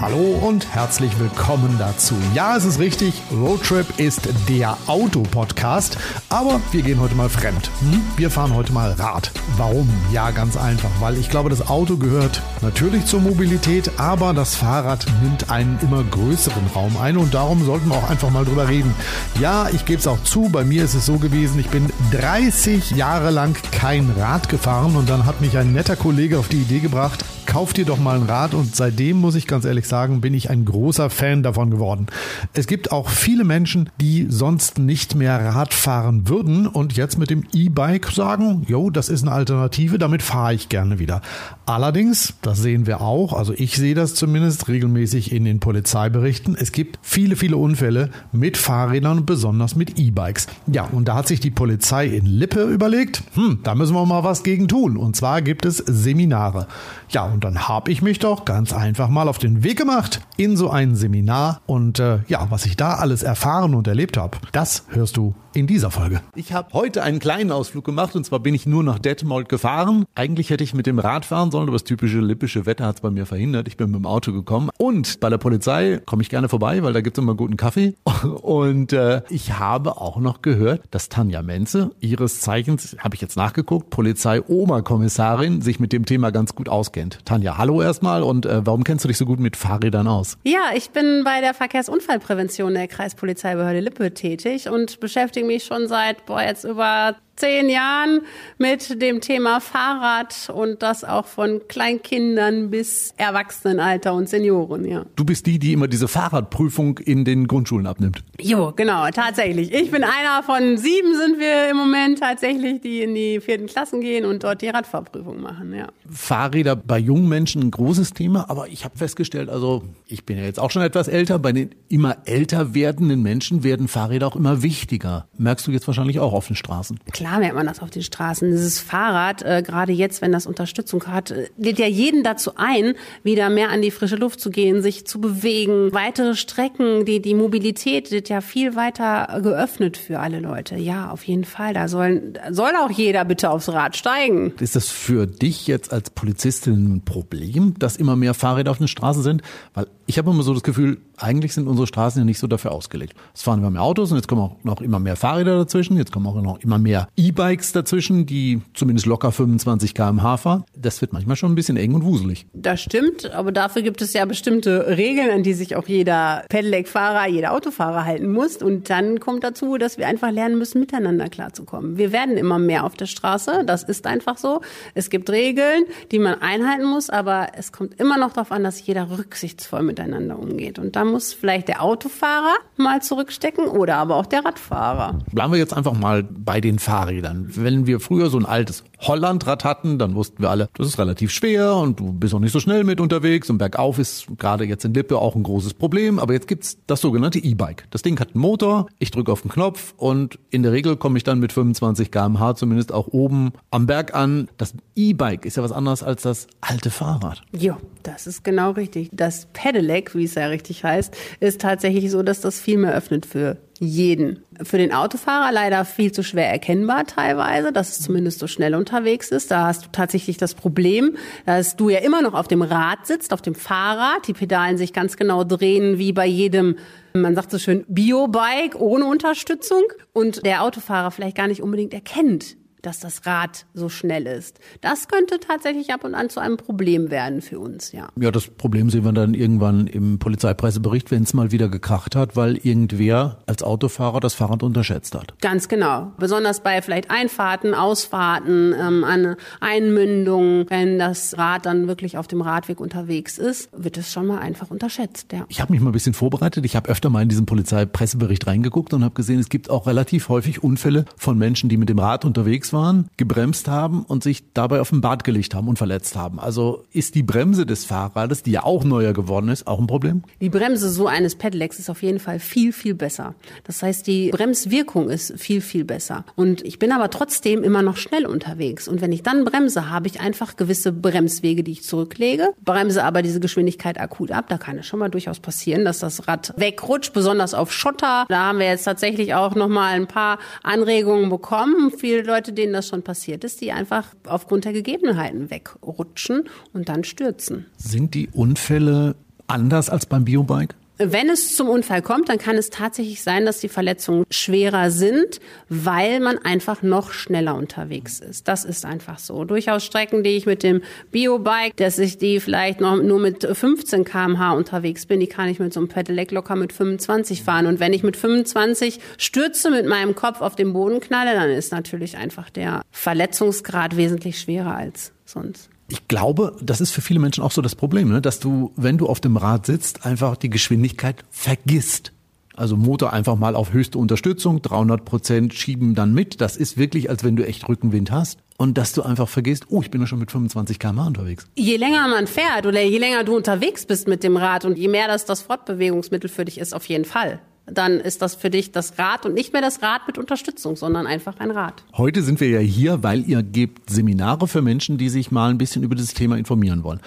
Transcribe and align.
Hallo 0.00 0.38
und 0.46 0.72
herzlich 0.72 1.18
willkommen 1.18 1.74
dazu. 1.76 2.14
Ja, 2.32 2.56
es 2.56 2.64
ist 2.64 2.78
richtig, 2.78 3.20
Roadtrip 3.32 3.98
ist 3.98 4.28
der 4.48 4.78
Autopodcast, 4.86 5.98
aber 6.28 6.60
wir 6.70 6.82
gehen 6.82 7.00
heute 7.00 7.16
mal 7.16 7.28
fremd. 7.28 7.68
Hm? 7.80 8.00
Wir 8.16 8.30
fahren 8.30 8.54
heute 8.54 8.72
mal 8.72 8.92
Rad. 8.92 9.32
Warum? 9.56 9.88
Ja, 10.12 10.30
ganz 10.30 10.56
einfach, 10.56 10.90
weil 11.00 11.18
ich 11.18 11.30
glaube, 11.30 11.50
das 11.50 11.66
Auto 11.66 11.96
gehört 11.96 12.42
natürlich 12.62 13.06
zur 13.06 13.20
Mobilität, 13.20 13.90
aber 13.98 14.32
das 14.34 14.54
Fahrrad 14.54 15.04
nimmt 15.20 15.50
einen 15.50 15.80
immer 15.82 16.04
größeren 16.04 16.68
Raum 16.76 16.96
ein 16.96 17.16
und 17.16 17.34
darum 17.34 17.64
sollten 17.64 17.88
wir 17.88 17.96
auch 17.96 18.08
einfach 18.08 18.30
mal 18.30 18.44
drüber 18.44 18.68
reden. 18.68 18.94
Ja, 19.40 19.68
ich 19.68 19.84
gebe 19.84 19.98
es 19.98 20.06
auch 20.06 20.22
zu, 20.22 20.48
bei 20.48 20.62
mir 20.62 20.84
ist 20.84 20.94
es 20.94 21.06
so 21.06 21.18
gewesen, 21.18 21.58
ich 21.58 21.70
bin 21.70 21.92
30 22.12 22.92
Jahre 22.92 23.30
lang 23.30 23.56
kein 23.72 24.12
Rad 24.16 24.48
gefahren 24.48 24.94
und 24.94 25.10
dann 25.10 25.26
hat 25.26 25.40
mich 25.40 25.58
ein 25.58 25.72
netter 25.72 25.96
Kollege 25.96 26.38
auf 26.38 26.46
die 26.46 26.62
Idee 26.62 26.78
gebracht, 26.78 27.24
kauf 27.48 27.72
dir 27.72 27.86
doch 27.86 27.98
mal 27.98 28.16
ein 28.16 28.26
Rad 28.26 28.52
und 28.52 28.76
seitdem 28.76 29.16
muss 29.16 29.34
ich 29.34 29.46
ganz 29.46 29.64
ehrlich 29.64 29.88
sagen, 29.88 30.20
bin 30.20 30.34
ich 30.34 30.50
ein 30.50 30.66
großer 30.66 31.08
Fan 31.08 31.42
davon 31.42 31.70
geworden. 31.70 32.06
Es 32.52 32.66
gibt 32.66 32.92
auch 32.92 33.08
viele 33.08 33.42
Menschen, 33.42 33.88
die 33.98 34.26
sonst 34.28 34.78
nicht 34.78 35.14
mehr 35.14 35.42
Rad 35.42 35.72
fahren 35.72 36.28
würden 36.28 36.66
und 36.66 36.94
jetzt 36.94 37.18
mit 37.18 37.30
dem 37.30 37.44
E-Bike 37.54 38.10
sagen, 38.12 38.66
jo, 38.68 38.90
das 38.90 39.08
ist 39.08 39.22
eine 39.22 39.32
Alternative, 39.32 39.98
damit 39.98 40.20
fahre 40.20 40.52
ich 40.52 40.68
gerne 40.68 40.98
wieder. 40.98 41.22
Allerdings, 41.64 42.34
das 42.42 42.58
sehen 42.58 42.86
wir 42.86 43.00
auch, 43.00 43.32
also 43.32 43.54
ich 43.56 43.76
sehe 43.76 43.94
das 43.94 44.14
zumindest 44.14 44.68
regelmäßig 44.68 45.32
in 45.32 45.46
den 45.46 45.58
Polizeiberichten, 45.58 46.54
es 46.54 46.70
gibt 46.70 46.98
viele, 47.00 47.34
viele 47.34 47.56
Unfälle 47.56 48.10
mit 48.30 48.58
Fahrrädern 48.58 49.24
besonders 49.24 49.74
mit 49.74 49.98
E-Bikes. 49.98 50.48
Ja, 50.66 50.84
und 50.84 51.08
da 51.08 51.14
hat 51.14 51.28
sich 51.28 51.40
die 51.40 51.50
Polizei 51.50 52.08
in 52.08 52.26
Lippe 52.26 52.64
überlegt, 52.64 53.22
hm, 53.32 53.60
da 53.62 53.74
müssen 53.74 53.94
wir 53.94 54.04
mal 54.04 54.22
was 54.22 54.42
gegen 54.42 54.68
tun. 54.68 54.98
Und 54.98 55.16
zwar 55.16 55.40
gibt 55.40 55.64
es 55.64 55.78
Seminare. 55.78 56.66
Ja, 57.08 57.24
und 57.38 57.44
dann 57.48 57.66
habe 57.66 57.90
ich 57.90 58.02
mich 58.02 58.18
doch 58.18 58.44
ganz 58.44 58.74
einfach 58.74 59.08
mal 59.08 59.26
auf 59.26 59.38
den 59.38 59.62
Weg 59.64 59.78
gemacht 59.78 60.20
in 60.36 60.58
so 60.58 60.68
ein 60.68 60.94
Seminar. 60.94 61.62
Und 61.64 61.98
äh, 61.98 62.18
ja, 62.28 62.50
was 62.50 62.66
ich 62.66 62.76
da 62.76 62.94
alles 62.94 63.22
erfahren 63.22 63.74
und 63.74 63.88
erlebt 63.88 64.18
habe, 64.18 64.36
das 64.52 64.84
hörst 64.88 65.16
du 65.16 65.34
in 65.54 65.66
dieser 65.66 65.90
Folge. 65.90 66.20
Ich 66.34 66.52
habe 66.52 66.72
heute 66.72 67.02
einen 67.02 67.18
kleinen 67.18 67.50
Ausflug 67.50 67.84
gemacht 67.84 68.14
und 68.14 68.24
zwar 68.24 68.40
bin 68.40 68.54
ich 68.54 68.66
nur 68.66 68.84
nach 68.84 68.98
Detmold 68.98 69.48
gefahren. 69.48 70.04
Eigentlich 70.14 70.50
hätte 70.50 70.62
ich 70.62 70.74
mit 70.74 70.86
dem 70.86 70.98
Rad 70.98 71.24
fahren 71.24 71.50
sollen, 71.50 71.64
aber 71.64 71.72
das 71.72 71.84
typische 71.84 72.20
lippische 72.20 72.66
Wetter 72.66 72.86
hat 72.86 72.96
es 72.96 73.00
bei 73.00 73.10
mir 73.10 73.26
verhindert. 73.26 73.66
Ich 73.66 73.76
bin 73.76 73.90
mit 73.90 74.00
dem 74.00 74.06
Auto 74.06 74.32
gekommen 74.32 74.70
und 74.78 75.20
bei 75.20 75.30
der 75.30 75.38
Polizei 75.38 76.00
komme 76.06 76.22
ich 76.22 76.28
gerne 76.28 76.48
vorbei, 76.48 76.82
weil 76.82 76.92
da 76.92 77.00
gibt 77.00 77.18
es 77.18 77.22
immer 77.22 77.34
guten 77.34 77.56
Kaffee. 77.56 77.94
Und 78.42 78.92
äh, 78.92 79.22
ich 79.30 79.58
habe 79.58 79.96
auch 79.96 80.18
noch 80.18 80.42
gehört, 80.42 80.82
dass 80.90 81.08
Tanja 81.08 81.42
Menze, 81.42 81.90
ihres 82.00 82.40
Zeichens, 82.40 82.96
habe 82.98 83.14
ich 83.14 83.20
jetzt 83.20 83.36
nachgeguckt, 83.36 83.90
Polizei-Oma-Kommissarin, 83.90 85.60
sich 85.60 85.80
mit 85.80 85.92
dem 85.92 86.04
Thema 86.04 86.30
ganz 86.30 86.54
gut 86.54 86.68
auskennt. 86.68 87.18
Tanja, 87.28 87.58
hallo 87.58 87.82
erstmal 87.82 88.22
und 88.22 88.46
äh, 88.46 88.64
warum 88.64 88.84
kennst 88.84 89.04
du 89.04 89.08
dich 89.08 89.18
so 89.18 89.26
gut 89.26 89.38
mit 89.38 89.54
Fahrrädern 89.54 90.08
aus? 90.08 90.38
Ja, 90.44 90.70
ich 90.74 90.92
bin 90.92 91.24
bei 91.24 91.42
der 91.42 91.52
Verkehrsunfallprävention 91.52 92.72
der 92.72 92.88
Kreispolizeibehörde 92.88 93.80
Lippe 93.80 94.14
tätig 94.14 94.70
und 94.70 94.98
beschäftige 94.98 95.46
mich 95.46 95.64
schon 95.64 95.88
seit, 95.88 96.24
boah, 96.24 96.40
jetzt 96.40 96.64
über 96.64 97.16
zehn 97.38 97.68
Jahren 97.68 98.20
mit 98.58 99.00
dem 99.00 99.20
Thema 99.20 99.60
Fahrrad 99.60 100.50
und 100.52 100.82
das 100.82 101.04
auch 101.04 101.26
von 101.26 101.60
Kleinkindern 101.68 102.70
bis 102.70 103.14
Erwachsenenalter 103.16 104.12
und 104.12 104.28
Senioren, 104.28 104.84
ja. 104.84 105.06
Du 105.16 105.24
bist 105.24 105.46
die, 105.46 105.58
die 105.58 105.72
immer 105.72 105.88
diese 105.88 106.08
Fahrradprüfung 106.08 106.98
in 106.98 107.24
den 107.24 107.46
Grundschulen 107.46 107.86
abnimmt. 107.86 108.24
Jo, 108.40 108.72
genau, 108.74 109.08
tatsächlich. 109.10 109.72
Ich 109.72 109.90
bin 109.90 110.02
einer 110.04 110.42
von 110.42 110.76
sieben 110.76 111.16
sind 111.16 111.38
wir 111.38 111.70
im 111.70 111.76
Moment 111.76 112.18
tatsächlich, 112.18 112.80
die 112.80 113.02
in 113.02 113.14
die 113.14 113.40
vierten 113.40 113.66
Klassen 113.66 114.00
gehen 114.00 114.24
und 114.24 114.44
dort 114.44 114.62
die 114.62 114.68
Radfahrprüfung 114.68 115.40
machen, 115.40 115.72
ja. 115.74 115.88
Fahrräder 116.10 116.74
bei 116.74 116.98
jungen 116.98 117.28
Menschen 117.28 117.62
ein 117.62 117.70
großes 117.70 118.14
Thema, 118.14 118.50
aber 118.50 118.68
ich 118.68 118.84
habe 118.84 118.96
festgestellt, 118.98 119.48
also 119.48 119.84
ich 120.06 120.24
bin 120.26 120.38
ja 120.38 120.44
jetzt 120.44 120.58
auch 120.58 120.70
schon 120.70 120.82
etwas 120.82 121.06
älter, 121.06 121.38
bei 121.38 121.52
den 121.52 121.70
immer 121.88 122.16
älter 122.24 122.74
werdenden 122.74 123.22
Menschen 123.22 123.62
werden 123.62 123.88
Fahrräder 123.88 124.26
auch 124.26 124.36
immer 124.36 124.62
wichtiger. 124.62 125.28
Merkst 125.36 125.66
du 125.66 125.70
jetzt 125.70 125.86
wahrscheinlich 125.86 126.18
auch 126.18 126.32
auf 126.32 126.46
den 126.48 126.56
Straßen? 126.56 126.98
Klar 127.12 127.27
klar 127.28 127.40
merkt 127.40 127.54
man 127.54 127.66
das 127.66 127.80
auf 127.80 127.90
den 127.90 128.02
Straßen. 128.02 128.50
Dieses 128.50 128.80
Fahrrad, 128.80 129.42
äh, 129.42 129.62
gerade 129.64 129.92
jetzt, 129.92 130.22
wenn 130.22 130.32
das 130.32 130.46
Unterstützung 130.46 131.06
hat, 131.06 131.30
äh, 131.30 131.48
lädt 131.56 131.78
ja 131.78 131.86
jeden 131.86 132.22
dazu 132.22 132.52
ein, 132.56 132.94
wieder 133.22 133.50
mehr 133.50 133.70
an 133.70 133.82
die 133.82 133.90
frische 133.90 134.16
Luft 134.16 134.40
zu 134.40 134.50
gehen, 134.50 134.82
sich 134.82 135.06
zu 135.06 135.20
bewegen. 135.20 135.92
Weitere 135.92 136.34
Strecken, 136.34 137.04
die, 137.04 137.20
die 137.20 137.34
Mobilität 137.34 138.10
wird 138.10 138.28
ja 138.28 138.40
viel 138.40 138.76
weiter 138.76 139.40
geöffnet 139.42 139.96
für 139.96 140.20
alle 140.20 140.40
Leute. 140.40 140.76
Ja, 140.76 141.10
auf 141.10 141.24
jeden 141.24 141.44
Fall. 141.44 141.74
Da 141.74 141.88
sollen, 141.88 142.38
soll 142.50 142.72
auch 142.80 142.90
jeder 142.90 143.24
bitte 143.24 143.50
aufs 143.50 143.68
Rad 143.68 143.96
steigen. 143.96 144.54
Ist 144.60 144.76
das 144.76 144.88
für 144.88 145.26
dich 145.26 145.66
jetzt 145.66 145.92
als 145.92 146.10
Polizistin 146.10 146.96
ein 146.96 147.04
Problem, 147.04 147.74
dass 147.78 147.96
immer 147.96 148.16
mehr 148.16 148.34
Fahrräder 148.34 148.70
auf 148.70 148.78
den 148.78 148.88
Straßen 148.88 149.22
sind? 149.22 149.42
Weil 149.74 149.86
ich 150.08 150.16
habe 150.16 150.30
immer 150.30 150.42
so 150.42 150.54
das 150.54 150.62
Gefühl, 150.62 151.02
eigentlich 151.18 151.52
sind 151.52 151.68
unsere 151.68 151.86
Straßen 151.86 152.18
ja 152.18 152.24
nicht 152.24 152.38
so 152.38 152.46
dafür 152.46 152.72
ausgelegt. 152.72 153.12
Es 153.34 153.42
fahren 153.42 153.58
immer 153.58 153.70
mehr 153.70 153.82
Autos 153.82 154.10
und 154.10 154.16
jetzt 154.16 154.26
kommen 154.26 154.40
auch 154.40 154.56
noch 154.64 154.80
immer 154.80 154.98
mehr 154.98 155.16
Fahrräder 155.16 155.58
dazwischen, 155.58 155.98
jetzt 155.98 156.12
kommen 156.12 156.26
auch 156.26 156.40
noch 156.40 156.60
immer 156.60 156.78
mehr 156.78 157.08
E-Bikes 157.16 157.72
dazwischen, 157.72 158.24
die 158.24 158.62
zumindest 158.72 159.04
locker 159.04 159.32
25 159.32 159.94
km/h 159.94 160.38
fahren. 160.38 160.64
Das 160.74 161.02
wird 161.02 161.12
manchmal 161.12 161.36
schon 161.36 161.52
ein 161.52 161.54
bisschen 161.54 161.76
eng 161.76 161.92
und 161.92 162.04
wuselig. 162.04 162.46
Das 162.54 162.80
stimmt, 162.80 163.30
aber 163.32 163.52
dafür 163.52 163.82
gibt 163.82 164.00
es 164.00 164.14
ja 164.14 164.24
bestimmte 164.24 164.96
Regeln, 164.96 165.30
an 165.30 165.42
die 165.42 165.52
sich 165.52 165.76
auch 165.76 165.86
jeder 165.86 166.42
Pedelec-Fahrer, 166.48 167.28
jeder 167.28 167.52
Autofahrer 167.52 168.06
halten 168.06 168.32
muss. 168.32 168.56
Und 168.56 168.88
dann 168.88 169.20
kommt 169.20 169.44
dazu, 169.44 169.76
dass 169.76 169.98
wir 169.98 170.08
einfach 170.08 170.30
lernen 170.30 170.56
müssen, 170.56 170.80
miteinander 170.80 171.28
klarzukommen. 171.28 171.98
Wir 171.98 172.12
werden 172.12 172.38
immer 172.38 172.58
mehr 172.58 172.84
auf 172.84 172.94
der 172.94 173.06
Straße, 173.06 173.64
das 173.66 173.82
ist 173.82 174.06
einfach 174.06 174.38
so. 174.38 174.62
Es 174.94 175.10
gibt 175.10 175.28
Regeln, 175.28 175.84
die 176.12 176.18
man 176.18 176.40
einhalten 176.40 176.86
muss, 176.86 177.10
aber 177.10 177.48
es 177.58 177.72
kommt 177.72 178.00
immer 178.00 178.16
noch 178.16 178.32
darauf 178.32 178.52
an, 178.52 178.64
dass 178.64 178.86
jeder 178.86 179.10
rücksichtsvoll 179.10 179.82
miteinander 179.98 180.38
umgeht. 180.38 180.78
Und 180.78 180.96
da 180.96 181.04
muss 181.04 181.32
vielleicht 181.32 181.68
der 181.68 181.82
Autofahrer 181.82 182.54
mal 182.76 183.02
zurückstecken 183.02 183.66
oder 183.66 183.96
aber 183.96 184.16
auch 184.16 184.26
der 184.26 184.44
Radfahrer. 184.44 185.18
Bleiben 185.32 185.52
wir 185.52 185.58
jetzt 185.58 185.74
einfach 185.76 185.94
mal 185.94 186.22
bei 186.22 186.60
den 186.60 186.78
Fahrrädern. 186.78 187.50
Wenn 187.54 187.86
wir 187.86 188.00
früher 188.00 188.30
so 188.30 188.38
ein 188.38 188.46
altes 188.46 188.84
Hollandrad 189.00 189.64
hatten, 189.64 189.98
dann 189.98 190.14
wussten 190.14 190.42
wir 190.42 190.50
alle, 190.50 190.68
das 190.74 190.88
ist 190.88 190.98
relativ 190.98 191.30
schwer 191.30 191.76
und 191.76 192.00
du 192.00 192.12
bist 192.12 192.34
auch 192.34 192.40
nicht 192.40 192.52
so 192.52 192.60
schnell 192.60 192.84
mit 192.84 193.00
unterwegs 193.00 193.48
und 193.50 193.58
bergauf 193.58 193.98
ist 193.98 194.26
gerade 194.38 194.64
jetzt 194.64 194.84
in 194.84 194.94
Lippe 194.94 195.18
auch 195.18 195.34
ein 195.36 195.42
großes 195.42 195.74
Problem. 195.74 196.18
Aber 196.18 196.32
jetzt 196.32 196.48
gibt's 196.48 196.78
das 196.86 197.00
sogenannte 197.00 197.38
E-Bike. 197.38 197.84
Das 197.90 198.02
Ding 198.02 198.18
hat 198.18 198.34
einen 198.34 198.40
Motor, 198.40 198.86
ich 198.98 199.10
drücke 199.10 199.32
auf 199.32 199.42
den 199.42 199.50
Knopf 199.50 199.94
und 199.96 200.38
in 200.50 200.62
der 200.62 200.72
Regel 200.72 200.96
komme 200.96 201.16
ich 201.16 201.24
dann 201.24 201.38
mit 201.38 201.52
25 201.52 202.10
km/h 202.10 202.56
zumindest 202.56 202.92
auch 202.92 203.08
oben 203.08 203.52
am 203.70 203.86
Berg 203.86 204.14
an. 204.14 204.48
Das 204.56 204.74
E-Bike 204.96 205.44
ist 205.44 205.56
ja 205.56 205.62
was 205.62 205.72
anderes 205.72 206.02
als 206.02 206.22
das 206.22 206.46
alte 206.60 206.90
Fahrrad. 206.90 207.42
Ja, 207.56 207.78
das 208.02 208.26
ist 208.26 208.42
genau 208.42 208.72
richtig. 208.72 209.10
Das 209.12 209.46
Pedelec, 209.52 210.14
wie 210.14 210.24
es 210.24 210.34
ja 210.34 210.46
richtig 210.46 210.84
heißt, 210.84 211.16
ist 211.40 211.60
tatsächlich 211.60 212.10
so, 212.10 212.22
dass 212.22 212.40
das 212.40 212.60
viel 212.60 212.78
mehr 212.78 212.94
öffnet 212.94 213.26
für 213.26 213.56
jeden. 213.80 214.44
Für 214.62 214.78
den 214.78 214.92
Autofahrer 214.92 215.52
leider 215.52 215.84
viel 215.84 216.12
zu 216.12 216.22
schwer 216.22 216.48
erkennbar 216.50 217.04
teilweise, 217.06 217.72
dass 217.72 217.90
es 217.90 218.00
zumindest 218.04 218.38
so 218.38 218.46
schnell 218.46 218.74
unterwegs 218.74 219.30
ist. 219.30 219.50
Da 219.50 219.66
hast 219.66 219.84
du 219.84 219.88
tatsächlich 219.92 220.36
das 220.36 220.54
Problem, 220.54 221.16
dass 221.46 221.76
du 221.76 221.88
ja 221.88 221.98
immer 221.98 222.22
noch 222.22 222.34
auf 222.34 222.48
dem 222.48 222.62
Rad 222.62 223.06
sitzt, 223.06 223.32
auf 223.32 223.42
dem 223.42 223.54
Fahrrad. 223.54 224.26
Die 224.26 224.32
Pedalen 224.32 224.78
sich 224.78 224.92
ganz 224.92 225.16
genau 225.16 225.44
drehen 225.44 225.98
wie 225.98 226.12
bei 226.12 226.26
jedem, 226.26 226.76
man 227.12 227.34
sagt 227.34 227.50
so 227.50 227.58
schön, 227.58 227.84
Biobike 227.88 228.78
ohne 228.78 229.04
Unterstützung. 229.04 229.82
Und 230.12 230.44
der 230.44 230.62
Autofahrer 230.62 231.10
vielleicht 231.10 231.36
gar 231.36 231.48
nicht 231.48 231.62
unbedingt 231.62 231.94
erkennt, 231.94 232.56
dass 232.82 233.00
das 233.00 233.26
Rad 233.26 233.66
so 233.74 233.88
schnell 233.88 234.26
ist. 234.26 234.58
Das 234.80 235.08
könnte 235.08 235.40
tatsächlich 235.40 235.92
ab 235.92 236.04
und 236.04 236.14
an 236.14 236.30
zu 236.30 236.40
einem 236.40 236.56
Problem 236.56 237.10
werden 237.10 237.42
für 237.42 237.58
uns, 237.58 237.92
ja. 237.92 238.08
Ja, 238.20 238.30
das 238.30 238.46
Problem 238.46 238.90
sehen 238.90 239.04
wir 239.04 239.12
dann 239.12 239.34
irgendwann 239.34 239.86
im 239.86 240.18
Polizeipressebericht, 240.18 241.10
wenn 241.10 241.22
es 241.22 241.34
mal 241.34 241.52
wieder 241.52 241.68
gekracht 241.68 242.16
hat, 242.16 242.36
weil 242.36 242.56
irgendwer 242.56 243.38
als 243.46 243.62
Autofahrer 243.62 244.20
das 244.20 244.34
Fahrrad 244.34 244.62
unterschätzt 244.62 245.14
hat. 245.14 245.34
Ganz 245.40 245.68
genau. 245.68 246.12
Besonders 246.18 246.60
bei 246.60 246.82
vielleicht 246.82 247.10
Einfahrten, 247.10 247.74
Ausfahrten, 247.74 248.74
ähm, 248.78 249.04
an 249.04 249.36
Einmündungen, 249.60 250.66
wenn 250.68 250.98
das 250.98 251.36
Rad 251.38 251.66
dann 251.66 251.88
wirklich 251.88 252.18
auf 252.18 252.26
dem 252.26 252.40
Radweg 252.40 252.80
unterwegs 252.80 253.38
ist, 253.38 253.70
wird 253.76 253.96
es 253.96 254.12
schon 254.12 254.26
mal 254.26 254.38
einfach 254.38 254.70
unterschätzt, 254.70 255.32
ja. 255.32 255.44
Ich 255.48 255.60
habe 255.60 255.72
mich 255.72 255.80
mal 255.80 255.90
ein 255.90 255.92
bisschen 255.92 256.14
vorbereitet. 256.14 256.64
Ich 256.64 256.76
habe 256.76 256.88
öfter 256.88 257.10
mal 257.10 257.22
in 257.22 257.28
diesen 257.28 257.46
Polizeipressebericht 257.46 258.46
reingeguckt 258.46 258.92
und 258.94 259.04
habe 259.04 259.14
gesehen, 259.14 259.40
es 259.40 259.48
gibt 259.48 259.70
auch 259.70 259.86
relativ 259.86 260.28
häufig 260.28 260.62
Unfälle 260.62 261.04
von 261.16 261.38
Menschen, 261.38 261.68
die 261.68 261.76
mit 261.76 261.88
dem 261.88 261.98
Rad 261.98 262.24
unterwegs 262.24 262.67
unterwegs 262.68 262.72
waren, 262.72 263.08
gebremst 263.16 263.68
haben 263.68 264.04
und 264.04 264.22
sich 264.22 264.52
dabei 264.54 264.80
auf 264.80 264.90
den 264.90 265.00
Bad 265.00 265.24
gelegt 265.24 265.54
haben 265.54 265.68
und 265.68 265.76
verletzt 265.76 266.16
haben. 266.16 266.38
Also 266.38 266.84
ist 266.92 267.14
die 267.14 267.22
Bremse 267.22 267.66
des 267.66 267.84
Fahrrades, 267.84 268.42
die 268.42 268.52
ja 268.52 268.64
auch 268.64 268.84
neuer 268.84 269.12
geworden 269.12 269.48
ist, 269.48 269.66
auch 269.66 269.78
ein 269.78 269.86
Problem? 269.86 270.22
Die 270.40 270.48
Bremse 270.48 270.88
so 270.90 271.06
eines 271.06 271.34
Pedelecs 271.36 271.78
ist 271.78 271.90
auf 271.90 272.02
jeden 272.02 272.20
Fall 272.20 272.38
viel, 272.38 272.72
viel 272.72 272.94
besser. 272.94 273.34
Das 273.64 273.82
heißt, 273.82 274.06
die 274.06 274.30
Bremswirkung 274.30 275.10
ist 275.10 275.38
viel, 275.38 275.60
viel 275.60 275.84
besser. 275.84 276.24
Und 276.36 276.64
ich 276.64 276.78
bin 276.78 276.92
aber 276.92 277.10
trotzdem 277.10 277.62
immer 277.62 277.82
noch 277.82 277.96
schnell 277.96 278.26
unterwegs. 278.26 278.88
Und 278.88 279.00
wenn 279.00 279.12
ich 279.12 279.22
dann 279.22 279.44
bremse, 279.44 279.90
habe 279.90 280.06
ich 280.06 280.20
einfach 280.20 280.56
gewisse 280.56 280.92
Bremswege, 280.92 281.62
die 281.62 281.72
ich 281.72 281.82
zurücklege, 281.84 282.50
bremse 282.64 283.04
aber 283.04 283.22
diese 283.22 283.40
Geschwindigkeit 283.40 284.00
akut 284.00 284.30
ab. 284.30 284.46
Da 284.48 284.58
kann 284.58 284.78
es 284.78 284.86
schon 284.86 285.00
mal 285.00 285.08
durchaus 285.08 285.40
passieren, 285.40 285.84
dass 285.84 285.98
das 286.00 286.28
Rad 286.28 286.54
wegrutscht, 286.56 287.12
besonders 287.12 287.54
auf 287.54 287.72
Schotter. 287.72 288.26
Da 288.28 288.46
haben 288.46 288.58
wir 288.58 288.66
jetzt 288.66 288.84
tatsächlich 288.84 289.34
auch 289.34 289.54
noch 289.54 289.68
mal 289.68 289.94
ein 289.94 290.06
paar 290.06 290.38
Anregungen 290.62 291.28
bekommen. 291.30 291.90
Viele 291.96 292.22
Leute, 292.22 292.52
denen 292.58 292.74
das 292.74 292.88
schon 292.88 293.02
passiert 293.02 293.44
ist, 293.44 293.60
die 293.60 293.72
einfach 293.72 294.14
aufgrund 294.26 294.66
der 294.66 294.72
Gegebenheiten 294.72 295.50
wegrutschen 295.50 296.44
und 296.72 296.88
dann 296.88 297.04
stürzen. 297.04 297.66
Sind 297.78 298.14
die 298.14 298.28
Unfälle 298.28 299.16
anders 299.46 299.88
als 299.88 300.06
beim 300.06 300.24
Biobike? 300.24 300.74
Wenn 301.00 301.30
es 301.30 301.54
zum 301.54 301.68
Unfall 301.68 302.02
kommt, 302.02 302.28
dann 302.28 302.38
kann 302.38 302.56
es 302.56 302.70
tatsächlich 302.70 303.22
sein, 303.22 303.46
dass 303.46 303.60
die 303.60 303.68
Verletzungen 303.68 304.24
schwerer 304.30 304.90
sind, 304.90 305.38
weil 305.68 306.18
man 306.18 306.38
einfach 306.38 306.82
noch 306.82 307.12
schneller 307.12 307.54
unterwegs 307.54 308.18
ist. 308.18 308.48
Das 308.48 308.64
ist 308.64 308.84
einfach 308.84 309.20
so. 309.20 309.44
Durchaus 309.44 309.84
Strecken, 309.84 310.24
die 310.24 310.30
ich 310.30 310.44
mit 310.44 310.64
dem 310.64 310.82
Biobike, 311.12 311.74
dass 311.76 312.00
ich 312.00 312.18
die 312.18 312.40
vielleicht 312.40 312.80
noch 312.80 313.00
nur 313.00 313.20
mit 313.20 313.46
15 313.46 314.04
kmh 314.04 314.52
unterwegs 314.54 315.06
bin, 315.06 315.20
die 315.20 315.28
kann 315.28 315.48
ich 315.48 315.60
mit 315.60 315.72
so 315.72 315.78
einem 315.78 315.88
Pedelec 315.88 316.32
locker 316.32 316.56
mit 316.56 316.72
25 316.72 317.44
fahren. 317.44 317.66
Und 317.66 317.78
wenn 317.78 317.92
ich 317.92 318.02
mit 318.02 318.16
25 318.16 318.98
stürze, 319.18 319.70
mit 319.70 319.86
meinem 319.86 320.16
Kopf 320.16 320.40
auf 320.40 320.56
den 320.56 320.72
Boden 320.72 320.98
knalle, 320.98 321.34
dann 321.34 321.50
ist 321.50 321.70
natürlich 321.70 322.16
einfach 322.16 322.50
der 322.50 322.82
Verletzungsgrad 322.90 323.96
wesentlich 323.96 324.40
schwerer 324.40 324.74
als 324.74 325.12
sonst. 325.24 325.70
Ich 325.90 326.06
glaube, 326.06 326.54
das 326.60 326.82
ist 326.82 326.90
für 326.90 327.00
viele 327.00 327.18
Menschen 327.18 327.42
auch 327.42 327.50
so 327.50 327.62
das 327.62 327.74
Problem, 327.74 328.10
ne? 328.10 328.20
dass 328.20 328.40
du, 328.40 328.72
wenn 328.76 328.98
du 328.98 329.06
auf 329.06 329.20
dem 329.20 329.38
Rad 329.38 329.64
sitzt, 329.64 330.04
einfach 330.04 330.36
die 330.36 330.50
Geschwindigkeit 330.50 331.24
vergisst. 331.30 332.12
Also 332.54 332.76
Motor 332.76 333.12
einfach 333.12 333.36
mal 333.36 333.54
auf 333.54 333.72
höchste 333.72 333.98
Unterstützung, 333.98 334.60
300 334.60 335.04
Prozent 335.04 335.54
schieben 335.54 335.94
dann 335.94 336.12
mit. 336.12 336.40
Das 336.40 336.56
ist 336.56 336.76
wirklich, 336.76 337.08
als 337.08 337.24
wenn 337.24 337.36
du 337.36 337.46
echt 337.46 337.68
Rückenwind 337.68 338.10
hast. 338.10 338.40
Und 338.58 338.76
dass 338.76 338.92
du 338.92 339.02
einfach 339.02 339.28
vergisst, 339.28 339.66
oh, 339.68 339.80
ich 339.80 339.90
bin 339.90 340.00
ja 340.00 340.08
schon 340.08 340.18
mit 340.18 340.32
25 340.32 340.80
km 340.80 340.98
unterwegs. 340.98 341.46
Je 341.54 341.76
länger 341.76 342.08
man 342.08 342.26
fährt 342.26 342.66
oder 342.66 342.82
je 342.82 342.98
länger 342.98 343.22
du 343.22 343.36
unterwegs 343.36 343.86
bist 343.86 344.08
mit 344.08 344.24
dem 344.24 344.36
Rad 344.36 344.64
und 344.64 344.76
je 344.76 344.88
mehr 344.88 345.06
das 345.06 345.24
das 345.24 345.40
Fortbewegungsmittel 345.40 346.28
für 346.28 346.44
dich 346.44 346.58
ist, 346.58 346.74
auf 346.74 346.84
jeden 346.86 347.04
Fall 347.04 347.40
dann 347.70 348.00
ist 348.00 348.22
das 348.22 348.34
für 348.34 348.50
dich 348.50 348.72
das 348.72 348.98
Rad 348.98 349.26
und 349.26 349.34
nicht 349.34 349.52
mehr 349.52 349.62
das 349.62 349.82
Rad 349.82 350.06
mit 350.06 350.18
Unterstützung, 350.18 350.76
sondern 350.76 351.06
einfach 351.06 351.38
ein 351.38 351.50
Rad. 351.50 351.84
Heute 351.96 352.22
sind 352.22 352.40
wir 352.40 352.48
ja 352.48 352.60
hier, 352.60 353.02
weil 353.02 353.28
ihr 353.28 353.42
gebt 353.42 353.90
Seminare 353.90 354.48
für 354.48 354.62
Menschen, 354.62 354.98
die 354.98 355.08
sich 355.08 355.30
mal 355.30 355.50
ein 355.50 355.58
bisschen 355.58 355.82
über 355.82 355.94
dieses 355.94 356.14
Thema 356.14 356.36
informieren 356.36 356.84
wollen. 356.84 357.00